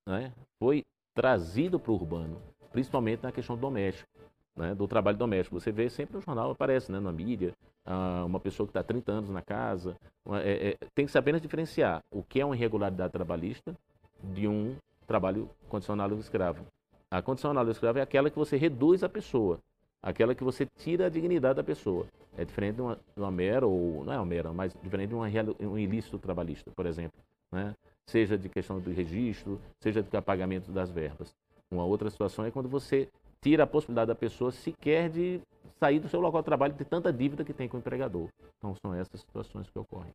né? 0.07 0.33
foi 0.59 0.85
trazido 1.15 1.81
para 1.81 1.93
o 1.93 1.95
urbano 1.95 2.41
principalmente 2.77 3.23
na 3.23 3.33
questão 3.33 3.57
doméstico, 3.57 4.07
né, 4.55 4.75
do 4.75 4.87
trabalho 4.87 5.17
doméstico. 5.17 5.59
Você 5.59 5.73
vê 5.73 5.89
sempre 5.89 6.17
no 6.17 6.21
jornal, 6.21 6.51
aparece 6.51 6.93
né, 6.93 7.01
na 7.01 7.11
mídia, 7.11 7.55
ah, 7.87 8.23
uma 8.27 8.39
pessoa 8.39 8.67
que 8.67 8.71
está 8.71 8.83
30 8.83 9.13
anos 9.13 9.31
na 9.31 9.41
casa. 9.41 9.97
É, 10.43 10.69
é, 10.69 10.77
tem 10.95 11.07
que 11.07 11.13
saber 11.13 11.41
diferenciar 11.41 12.03
o 12.11 12.23
que 12.23 12.39
é 12.39 12.45
uma 12.45 12.55
irregularidade 12.55 13.15
trabalhista 13.15 13.75
de 14.23 14.47
um 14.47 14.77
trabalho 15.07 15.49
condicional 15.71 16.07
do 16.07 16.19
escravo. 16.19 16.67
A 17.11 17.23
condicional 17.23 17.65
do 17.65 17.71
escravo 17.71 17.99
é 17.99 18.03
aquela 18.03 18.31
que 18.31 18.37
você 18.37 18.57
reduz 18.57 19.05
a 19.05 19.09
pessoa, 19.09 19.61
aquela 20.03 20.35
que 20.35 20.43
você 20.43 20.67
tira 20.79 21.07
a 21.07 21.09
dignidade 21.09 21.57
da 21.57 21.65
pessoa. 21.65 22.07
É 22.37 22.45
diferente 22.45 22.77
de 22.77 22.83
uma, 22.83 22.97
de 22.97 23.23
uma 23.23 23.31
mera, 23.31 23.67
ou 23.67 24.05
não 24.05 24.13
é 24.13 24.17
uma 24.17 24.27
mera, 24.27 24.53
mas 24.53 24.75
diferente 24.83 25.11
de 25.11 25.15
uma, 25.15 25.27
um 25.61 25.79
ilícito 25.79 26.19
trabalhista, 26.19 26.71
por 26.75 26.85
exemplo. 26.85 27.19
Né? 27.53 27.75
Seja 28.07 28.37
de 28.37 28.49
questão 28.49 28.81
do 28.81 28.93
registro, 28.93 29.61
seja 29.81 30.03
de 30.03 30.21
pagamento 30.21 30.73
das 30.73 30.91
verbas. 30.91 31.33
Uma 31.71 31.85
outra 31.85 32.11
situação 32.11 32.45
é 32.45 32.51
quando 32.51 32.69
você 32.69 33.09
tira 33.41 33.63
a 33.63 33.67
possibilidade 33.67 34.09
da 34.09 34.15
pessoa 34.15 34.51
sequer 34.51 35.09
de 35.09 35.41
sair 35.79 36.01
do 36.01 36.09
seu 36.09 36.21
local 36.21 36.41
de 36.41 36.47
trabalho 36.47 36.75
de 36.75 36.85
tanta 36.85 37.13
dívida 37.13 37.45
que 37.45 37.53
tem 37.53 37.69
com 37.69 37.77
o 37.77 37.81
empregador. 37.81 38.29
Então 38.59 38.75
são 38.85 38.95
essas 38.95 39.21
situações 39.21 39.71
que 39.71 39.79
ocorrem. 39.79 40.13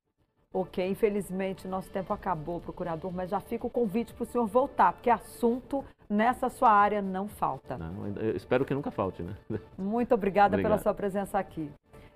Ok, 0.53 0.85
infelizmente 0.85 1.67
nosso 1.67 1.89
tempo 1.89 2.11
acabou, 2.13 2.59
procurador, 2.59 3.11
mas 3.11 3.29
já 3.29 3.39
fica 3.39 3.65
o 3.65 3.69
convite 3.69 4.13
para 4.13 4.23
o 4.23 4.25
senhor 4.25 4.45
voltar, 4.47 4.91
porque 4.93 5.09
assunto 5.09 5.83
nessa 6.09 6.49
sua 6.49 6.69
área 6.69 7.01
não 7.01 7.27
falta. 7.29 7.77
Não, 7.77 8.13
espero 8.35 8.65
que 8.65 8.73
nunca 8.73 8.91
falte, 8.91 9.23
né? 9.23 9.33
Muito 9.77 10.13
obrigada 10.13 10.55
Obrigado. 10.55 10.71
pela 10.71 10.83
sua 10.83 10.93
presença 10.93 11.39
aqui. 11.39 11.71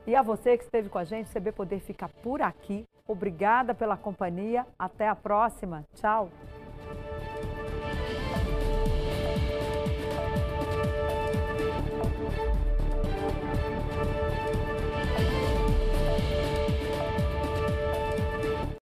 E 0.06 0.16
a 0.16 0.22
você 0.22 0.58
que 0.58 0.66
esteve 0.66 0.90
com 0.90 0.98
a 0.98 1.04
gente, 1.04 1.32
CB 1.32 1.52
Poder 1.54 1.80
fica 1.80 2.10
por 2.22 2.42
aqui. 2.42 2.86
Obrigada 3.08 3.74
pela 3.74 3.98
companhia. 3.98 4.66
Até 4.78 5.08
a 5.08 5.16
próxima. 5.16 5.86
Tchau. 5.96 6.30